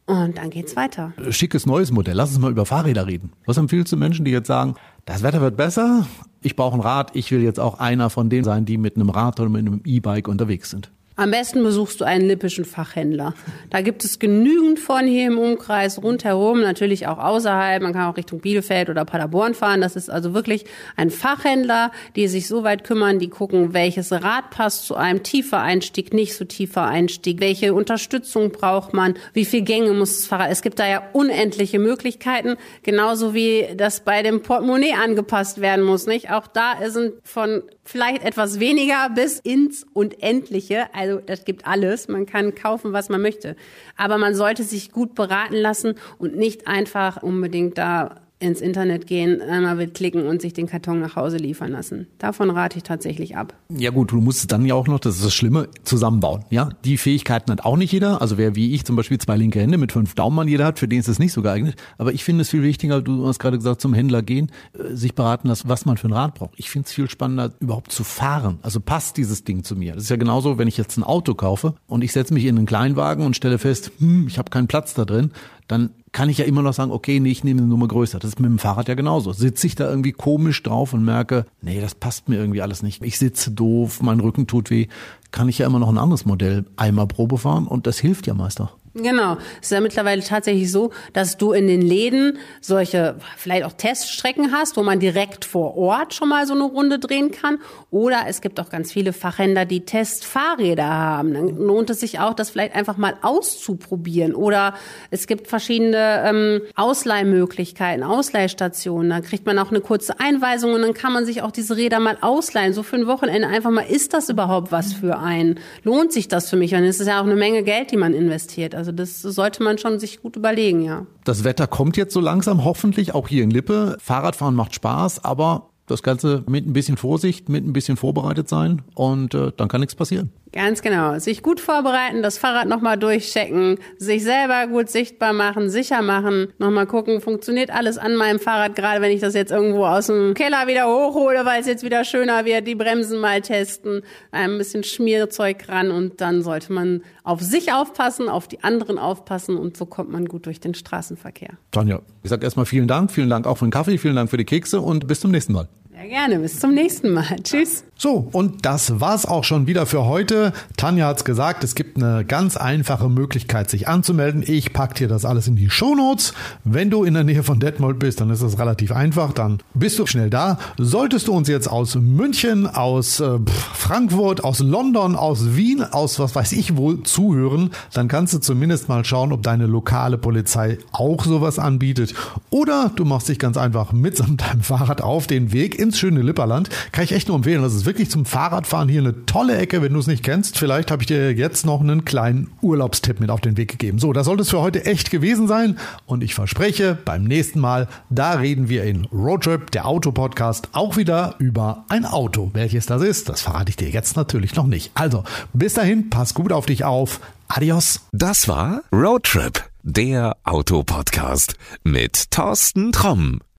und 0.09 0.39
dann 0.39 0.49
geht's 0.49 0.75
weiter. 0.75 1.13
Schickes 1.29 1.67
neues 1.67 1.91
Modell. 1.91 2.15
Lass 2.15 2.31
uns 2.31 2.39
mal 2.39 2.49
über 2.49 2.65
Fahrräder 2.65 3.05
reden. 3.05 3.31
Was 3.45 3.57
empfiehlst 3.57 3.91
du 3.93 3.97
Menschen, 3.97 4.25
die 4.25 4.31
jetzt 4.31 4.47
sagen, 4.47 4.73
das 5.05 5.21
Wetter 5.21 5.39
wird 5.39 5.55
besser, 5.55 6.07
ich 6.41 6.55
brauche 6.55 6.75
ein 6.75 6.81
Rad, 6.81 7.11
ich 7.13 7.29
will 7.29 7.43
jetzt 7.43 7.59
auch 7.59 7.77
einer 7.77 8.09
von 8.09 8.27
denen 8.27 8.43
sein, 8.43 8.65
die 8.65 8.79
mit 8.79 8.95
einem 8.95 9.09
Rad 9.09 9.39
oder 9.39 9.49
mit 9.49 9.59
einem 9.59 9.81
E-Bike 9.85 10.27
unterwegs 10.27 10.71
sind? 10.71 10.89
Am 11.19 11.31
besten 11.31 11.61
besuchst 11.63 11.99
du 11.99 12.05
einen 12.05 12.29
lippischen 12.29 12.63
Fachhändler. 12.63 13.33
Da 13.69 13.81
gibt 13.81 14.05
es 14.05 14.19
genügend 14.19 14.79
von 14.79 15.05
hier 15.05 15.27
im 15.27 15.37
Umkreis 15.37 16.01
rundherum, 16.01 16.61
natürlich 16.61 17.07
auch 17.07 17.17
außerhalb. 17.17 17.83
Man 17.83 17.91
kann 17.91 18.09
auch 18.09 18.15
Richtung 18.15 18.39
Bielefeld 18.39 18.89
oder 18.89 19.03
Paderborn 19.03 19.53
fahren. 19.53 19.81
Das 19.81 19.97
ist 19.97 20.09
also 20.09 20.33
wirklich 20.33 20.63
ein 20.95 21.09
Fachhändler, 21.09 21.91
die 22.15 22.29
sich 22.29 22.47
so 22.47 22.63
weit 22.63 22.85
kümmern, 22.85 23.19
die 23.19 23.27
gucken, 23.27 23.73
welches 23.73 24.13
Rad 24.13 24.49
passt 24.49 24.85
zu 24.85 24.95
einem 24.95 25.21
tiefer 25.21 25.59
Einstieg, 25.59 26.13
nicht 26.13 26.37
so 26.37 26.45
tiefer 26.45 26.85
Einstieg, 26.85 27.41
welche 27.41 27.73
Unterstützung 27.73 28.53
braucht 28.53 28.93
man, 28.93 29.15
wie 29.33 29.43
viel 29.43 29.63
Gänge 29.63 29.91
muss 29.91 30.15
das 30.15 30.25
Fahrrad. 30.25 30.51
Es 30.51 30.61
gibt 30.61 30.79
da 30.79 30.87
ja 30.87 31.03
unendliche 31.11 31.79
Möglichkeiten, 31.79 32.55
genauso 32.83 33.33
wie 33.33 33.67
das 33.75 34.05
bei 34.05 34.23
dem 34.23 34.41
Portemonnaie 34.41 34.93
angepasst 34.93 35.59
werden 35.59 35.83
muss, 35.83 36.07
nicht? 36.07 36.31
Auch 36.31 36.47
da 36.47 36.75
sind 36.87 37.15
von 37.25 37.63
vielleicht 37.89 38.23
etwas 38.23 38.59
weniger 38.59 39.09
bis 39.09 39.39
ins 39.39 39.83
Unendliche. 39.93 40.93
Also 40.93 41.19
das 41.25 41.43
gibt 41.43 41.65
alles. 41.65 42.07
Man 42.07 42.27
kann 42.27 42.53
kaufen, 42.53 42.93
was 42.93 43.09
man 43.09 43.19
möchte. 43.19 43.55
Aber 43.97 44.19
man 44.19 44.35
sollte 44.35 44.63
sich 44.63 44.91
gut 44.91 45.15
beraten 45.15 45.55
lassen 45.55 45.95
und 46.19 46.35
nicht 46.35 46.67
einfach 46.67 47.23
unbedingt 47.23 47.79
da 47.79 48.21
ins 48.39 48.61
Internet 48.61 49.05
gehen, 49.05 49.41
einmal 49.41 49.77
wird 49.77 49.93
klicken 49.93 50.25
und 50.25 50.41
sich 50.41 50.53
den 50.53 50.65
Karton 50.65 51.01
nach 51.01 51.17
Hause 51.17 51.37
liefern 51.37 51.71
lassen. 51.71 52.07
Davon 52.19 52.49
rate 52.49 52.77
ich 52.77 52.83
tatsächlich 52.83 53.35
ab. 53.35 53.53
Ja 53.69 53.91
gut, 53.91 54.11
du 54.11 54.21
musst 54.21 54.39
es 54.39 54.47
dann 54.47 54.65
ja 54.65 54.75
auch 54.75 54.87
noch, 54.87 54.99
das 54.99 55.17
ist 55.17 55.25
das 55.25 55.33
Schlimme, 55.33 55.67
zusammenbauen. 55.83 56.45
Ja, 56.49 56.69
die 56.85 56.97
Fähigkeiten 56.97 57.51
hat 57.51 57.65
auch 57.65 57.75
nicht 57.75 57.91
jeder. 57.91 58.21
Also 58.21 58.37
wer 58.37 58.55
wie 58.55 58.73
ich 58.73 58.85
zum 58.85 58.95
Beispiel 58.95 59.17
zwei 59.17 59.35
linke 59.35 59.59
Hände 59.59 59.77
mit 59.77 59.91
fünf 59.91 60.15
Daumen 60.15 60.47
jeder 60.47 60.65
hat, 60.65 60.79
für 60.79 60.87
den 60.87 60.99
ist 60.99 61.09
das 61.09 61.19
nicht 61.19 61.33
so 61.33 61.41
geeignet. 61.41 61.75
Aber 61.97 62.13
ich 62.13 62.23
finde 62.23 62.43
es 62.43 62.49
viel 62.49 62.63
wichtiger, 62.63 63.01
du 63.01 63.27
hast 63.27 63.39
gerade 63.39 63.57
gesagt, 63.57 63.81
zum 63.81 63.93
Händler 63.93 64.21
gehen, 64.21 64.51
äh, 64.73 64.95
sich 64.95 65.15
beraten 65.15 65.49
lassen, 65.49 65.67
was 65.67 65.85
man 65.85 65.97
für 65.97 66.07
ein 66.07 66.13
Rad 66.13 66.35
braucht. 66.35 66.53
Ich 66.55 66.69
finde 66.69 66.85
es 66.85 66.93
viel 66.93 67.09
spannender, 67.09 67.51
überhaupt 67.59 67.91
zu 67.91 68.05
fahren. 68.05 68.59
Also 68.61 68.79
passt 68.79 69.17
dieses 69.17 69.43
Ding 69.43 69.65
zu 69.65 69.75
mir. 69.75 69.95
Das 69.95 70.03
ist 70.03 70.09
ja 70.09 70.15
genauso, 70.15 70.57
wenn 70.57 70.69
ich 70.69 70.77
jetzt 70.77 70.97
ein 70.97 71.03
Auto 71.03 71.33
kaufe 71.33 71.75
und 71.87 72.03
ich 72.03 72.13
setze 72.13 72.33
mich 72.33 72.45
in 72.45 72.57
einen 72.57 72.65
Kleinwagen 72.65 73.25
und 73.25 73.35
stelle 73.35 73.57
fest, 73.57 73.91
hm, 73.99 74.27
ich 74.27 74.37
habe 74.37 74.49
keinen 74.49 74.67
Platz 74.67 74.93
da 74.93 75.03
drin, 75.03 75.31
dann 75.69 75.91
kann 76.11 76.29
ich 76.29 76.39
ja 76.39 76.45
immer 76.45 76.63
noch 76.63 76.73
sagen, 76.73 76.91
okay, 76.91 77.19
nee, 77.19 77.29
ich 77.29 77.43
nehme 77.43 77.61
eine 77.61 77.69
Nummer 77.69 77.87
größer. 77.87 78.17
Das 78.17 78.29
ist 78.29 78.39
mit 78.39 78.49
dem 78.49 78.57
Fahrrad 78.57 78.87
ja 78.87 78.95
genauso. 78.95 79.33
Sitze 79.33 79.67
ich 79.67 79.75
da 79.75 79.87
irgendwie 79.87 80.11
komisch 80.11 80.63
drauf 80.63 80.93
und 80.93 81.05
merke, 81.05 81.45
nee, 81.61 81.79
das 81.79 81.93
passt 81.93 82.27
mir 82.27 82.37
irgendwie 82.37 82.63
alles 82.63 82.81
nicht. 82.81 83.03
Ich 83.03 83.19
sitze 83.19 83.51
doof, 83.51 84.01
mein 84.01 84.19
Rücken 84.19 84.47
tut 84.47 84.71
weh, 84.71 84.87
kann 85.31 85.47
ich 85.47 85.59
ja 85.59 85.67
immer 85.67 85.77
noch 85.77 85.89
ein 85.89 85.99
anderes 85.99 86.25
Modell 86.25 86.65
einmal 86.75 87.05
Probe 87.05 87.37
fahren 87.37 87.67
und 87.67 87.85
das 87.85 87.99
hilft 87.99 88.25
ja 88.25 88.33
meist 88.33 88.59
auch. 88.59 88.78
Genau. 88.95 89.37
Es 89.61 89.67
ist 89.67 89.71
ja 89.71 89.81
mittlerweile 89.81 90.23
tatsächlich 90.23 90.71
so, 90.71 90.91
dass 91.13 91.37
du 91.37 91.51
in 91.51 91.67
den 91.67 91.81
Läden 91.81 92.37
solche 92.59 93.15
vielleicht 93.37 93.63
auch 93.63 93.73
Teststrecken 93.73 94.51
hast, 94.51 94.77
wo 94.77 94.83
man 94.83 94.99
direkt 94.99 95.45
vor 95.45 95.77
Ort 95.77 96.13
schon 96.13 96.29
mal 96.29 96.47
so 96.47 96.53
eine 96.53 96.63
Runde 96.63 96.97
drehen 96.97 97.31
kann. 97.31 97.59
Oder 97.91 98.21
es 98.27 98.41
gibt 98.41 98.59
auch 98.59 98.69
ganz 98.69 98.91
viele 98.91 99.13
Fachhändler, 99.13 99.65
die 99.65 99.85
Testfahrräder 99.85 100.87
haben. 100.87 101.33
Dann 101.33 101.55
lohnt 101.57 101.89
es 101.89 101.99
sich 101.99 102.19
auch, 102.19 102.33
das 102.33 102.49
vielleicht 102.49 102.75
einfach 102.75 102.97
mal 102.97 103.15
auszuprobieren. 103.21 104.33
Oder 104.33 104.73
es 105.11 105.27
gibt 105.27 105.47
verschiedene 105.47 106.23
ähm, 106.25 106.61
Ausleihmöglichkeiten, 106.75 108.03
Ausleihstationen. 108.03 109.09
Da 109.09 109.21
kriegt 109.21 109.45
man 109.45 109.59
auch 109.59 109.69
eine 109.69 109.81
kurze 109.81 110.19
Einweisung 110.19 110.73
und 110.73 110.81
dann 110.81 110.93
kann 110.93 111.13
man 111.13 111.25
sich 111.25 111.41
auch 111.43 111.51
diese 111.51 111.77
Räder 111.77 111.99
mal 111.99 112.17
ausleihen. 112.21 112.73
So 112.73 112.83
für 112.83 112.95
ein 112.95 113.07
Wochenende 113.07 113.47
einfach 113.47 113.71
mal, 113.71 113.85
ist 113.85 114.13
das 114.13 114.29
überhaupt 114.29 114.71
was 114.71 114.93
für 114.93 115.19
einen? 115.19 115.59
Lohnt 115.83 116.11
sich 116.11 116.27
das 116.27 116.49
für 116.49 116.57
mich? 116.57 116.73
Und 116.73 116.83
es 116.83 116.99
ist 116.99 117.07
ja 117.07 117.19
auch 117.19 117.25
eine 117.25 117.35
Menge 117.35 117.63
Geld, 117.63 117.91
die 117.91 117.97
man 117.97 118.13
investiert. 118.13 118.78
Also 118.79 118.93
das 118.93 119.21
sollte 119.21 119.61
man 119.61 119.77
schon 119.77 119.99
sich 119.99 120.21
gut 120.21 120.37
überlegen, 120.37 120.81
ja. 120.81 121.05
Das 121.25 121.43
Wetter 121.43 121.67
kommt 121.67 121.97
jetzt 121.97 122.13
so 122.13 122.21
langsam, 122.21 122.63
hoffentlich 122.63 123.13
auch 123.13 123.27
hier 123.27 123.43
in 123.43 123.51
Lippe. 123.51 123.97
Fahrradfahren 123.99 124.55
macht 124.55 124.73
Spaß, 124.73 125.25
aber 125.25 125.69
das 125.85 126.01
Ganze 126.01 126.43
mit 126.47 126.65
ein 126.65 126.71
bisschen 126.71 126.95
Vorsicht, 126.95 127.49
mit 127.49 127.65
ein 127.65 127.73
bisschen 127.73 127.97
vorbereitet 127.97 128.47
sein 128.47 128.81
und 128.95 129.33
äh, 129.33 129.51
dann 129.57 129.67
kann 129.67 129.81
nichts 129.81 129.95
passieren. 129.95 130.31
Ganz 130.51 130.81
genau. 130.81 131.19
Sich 131.19 131.43
gut 131.43 131.59
vorbereiten, 131.59 132.23
das 132.23 132.39
Fahrrad 132.39 132.67
nochmal 132.67 132.97
durchchecken, 132.97 133.77
sich 133.97 134.23
selber 134.23 134.67
gut 134.67 134.89
sichtbar 134.89 135.33
machen, 135.33 135.69
sicher 135.69 136.01
machen, 136.01 136.47
nochmal 136.57 136.87
gucken, 136.87 137.21
funktioniert 137.21 137.69
alles 137.69 137.97
an 137.99 138.15
meinem 138.15 138.39
Fahrrad, 138.39 138.75
gerade 138.75 139.01
wenn 139.01 139.11
ich 139.11 139.21
das 139.21 139.35
jetzt 139.35 139.51
irgendwo 139.51 139.85
aus 139.85 140.07
dem 140.07 140.33
Keller 140.33 140.65
wieder 140.65 140.87
hochhole, 140.87 141.45
weil 141.45 141.61
es 141.61 141.67
jetzt 141.67 141.83
wieder 141.83 142.03
schöner 142.03 142.45
wird, 142.45 142.67
die 142.67 142.75
Bremsen 142.75 143.19
mal 143.19 143.41
testen, 143.41 144.01
ein 144.31 144.57
bisschen 144.57 144.83
Schmierzeug 144.83 145.69
ran 145.69 145.91
und 145.91 146.19
dann 146.19 146.41
sollte 146.41 146.73
man 146.73 147.03
auf 147.23 147.41
sich 147.41 147.71
aufpassen, 147.71 148.27
auf 148.27 148.47
die 148.47 148.63
anderen 148.63 148.97
aufpassen 148.97 149.55
und 149.55 149.77
so 149.77 149.85
kommt 149.85 150.09
man 150.09 150.25
gut 150.25 150.47
durch 150.47 150.59
den 150.59 150.73
Straßenverkehr. 150.73 151.51
Tanja, 151.71 152.01
ich 152.23 152.29
sage 152.31 152.43
erstmal 152.43 152.65
vielen 152.65 152.87
Dank, 152.87 153.11
vielen 153.11 153.29
Dank 153.29 153.45
auch 153.45 153.59
für 153.59 153.65
den 153.65 153.71
Kaffee, 153.71 153.99
vielen 153.99 154.15
Dank 154.15 154.31
für 154.31 154.37
die 154.37 154.45
Kekse 154.45 154.81
und 154.81 155.07
bis 155.07 155.19
zum 155.19 155.29
nächsten 155.29 155.53
Mal. 155.53 155.67
Ja, 155.95 156.07
gerne, 156.07 156.39
bis 156.39 156.59
zum 156.59 156.73
nächsten 156.73 157.11
Mal. 157.11 157.35
Tschüss. 157.43 157.83
So, 158.01 158.29
und 158.31 158.65
das 158.65 159.01
war's 159.01 159.25
auch 159.25 159.43
schon 159.43 159.67
wieder 159.67 159.85
für 159.85 160.05
heute. 160.05 160.53
Tanja 160.77 161.07
hat's 161.07 161.25
gesagt, 161.25 161.65
es 161.65 161.75
gibt 161.75 162.01
eine 162.01 162.23
ganz 162.23 162.55
einfache 162.55 163.09
Möglichkeit, 163.09 163.69
sich 163.69 163.89
anzumelden. 163.89 164.41
Ich 164.47 164.71
pack 164.71 164.95
dir 164.95 165.09
das 165.09 165.25
alles 165.25 165.47
in 165.47 165.57
die 165.57 165.69
Shownotes. 165.69 166.33
Wenn 166.63 166.89
du 166.89 167.03
in 167.03 167.13
der 167.13 167.25
Nähe 167.25 167.43
von 167.43 167.59
Detmold 167.59 167.99
bist, 167.99 168.21
dann 168.21 168.29
ist 168.29 168.41
das 168.41 168.57
relativ 168.57 168.93
einfach. 168.93 169.33
Dann 169.33 169.57
bist 169.73 169.99
du 169.99 170.05
schnell 170.05 170.29
da. 170.29 170.59
Solltest 170.77 171.27
du 171.27 171.33
uns 171.33 171.49
jetzt 171.49 171.69
aus 171.69 171.95
München, 171.95 172.67
aus 172.67 173.19
äh, 173.19 173.37
Frankfurt, 173.73 174.45
aus 174.45 174.59
London, 174.59 175.17
aus 175.17 175.57
Wien, 175.57 175.83
aus 175.83 176.19
was 176.19 176.33
weiß 176.33 176.53
ich 176.53 176.77
wo 176.77 176.93
zuhören, 176.93 177.71
dann 177.91 178.07
kannst 178.07 178.33
du 178.33 178.37
zumindest 178.37 178.87
mal 178.87 179.03
schauen, 179.03 179.33
ob 179.33 179.43
deine 179.43 179.65
lokale 179.65 180.17
Polizei 180.17 180.77
auch 180.93 181.25
sowas 181.25 181.59
anbietet. 181.59 182.13
Oder 182.49 182.93
du 182.95 183.03
machst 183.03 183.27
dich 183.27 183.39
ganz 183.39 183.57
einfach 183.57 183.91
mitsamt 183.91 184.39
deinem 184.49 184.61
Fahrrad 184.61 185.01
auf 185.01 185.27
den 185.27 185.51
Weg 185.51 185.77
ins 185.77 185.99
schöne 185.99 186.21
Lipperland. 186.21 186.69
Kann 186.93 187.03
ich 187.03 187.11
echt 187.11 187.27
nur 187.27 187.35
empfehlen. 187.35 187.61
Das 187.61 187.73
ist 187.73 187.88
wirklich 187.89 188.11
zum 188.11 188.23
Fahrradfahren 188.23 188.87
hier 188.87 189.01
eine 189.01 189.25
tolle 189.25 189.57
Ecke, 189.57 189.81
wenn 189.81 189.93
du 189.93 189.99
es 189.99 190.05
nicht 190.05 190.23
kennst. 190.23 190.59
Vielleicht 190.59 190.91
habe 190.91 191.01
ich 191.01 191.07
dir 191.07 191.33
jetzt 191.33 191.65
noch 191.65 191.81
einen 191.81 192.05
kleinen 192.05 192.51
Urlaubstipp 192.61 193.19
mit 193.19 193.31
auf 193.31 193.41
den 193.41 193.57
Weg 193.57 193.71
gegeben. 193.71 193.97
So, 193.97 194.13
das 194.13 194.27
sollte 194.27 194.43
es 194.43 194.51
für 194.51 194.61
heute 194.61 194.85
echt 194.85 195.09
gewesen 195.09 195.47
sein. 195.47 195.79
Und 196.05 196.23
ich 196.23 196.35
verspreche, 196.35 196.95
beim 197.03 197.23
nächsten 197.23 197.59
Mal, 197.59 197.87
da 198.11 198.33
reden 198.33 198.69
wir 198.69 198.83
in 198.83 199.05
Roadtrip, 199.05 199.71
der 199.71 199.87
Autopodcast, 199.87 200.69
auch 200.73 200.97
wieder 200.97 201.33
über 201.39 201.85
ein 201.89 202.05
Auto. 202.05 202.51
Welches 202.53 202.85
das 202.85 203.01
ist, 203.01 203.27
das 203.27 203.41
verrate 203.41 203.71
ich 203.71 203.75
dir 203.75 203.89
jetzt 203.89 204.15
natürlich 204.15 204.53
noch 204.53 204.67
nicht. 204.67 204.91
Also, 204.93 205.23
bis 205.53 205.73
dahin, 205.73 206.11
pass 206.11 206.35
gut 206.35 206.51
auf 206.51 206.67
dich 206.67 206.83
auf. 206.83 207.19
Adios. 207.47 208.01
Das 208.11 208.47
war 208.47 208.81
Roadtrip, 208.93 209.67
der 209.81 210.37
Autopodcast 210.43 211.55
mit 211.83 212.29
Thorsten 212.29 212.91
Tromm. 212.91 213.39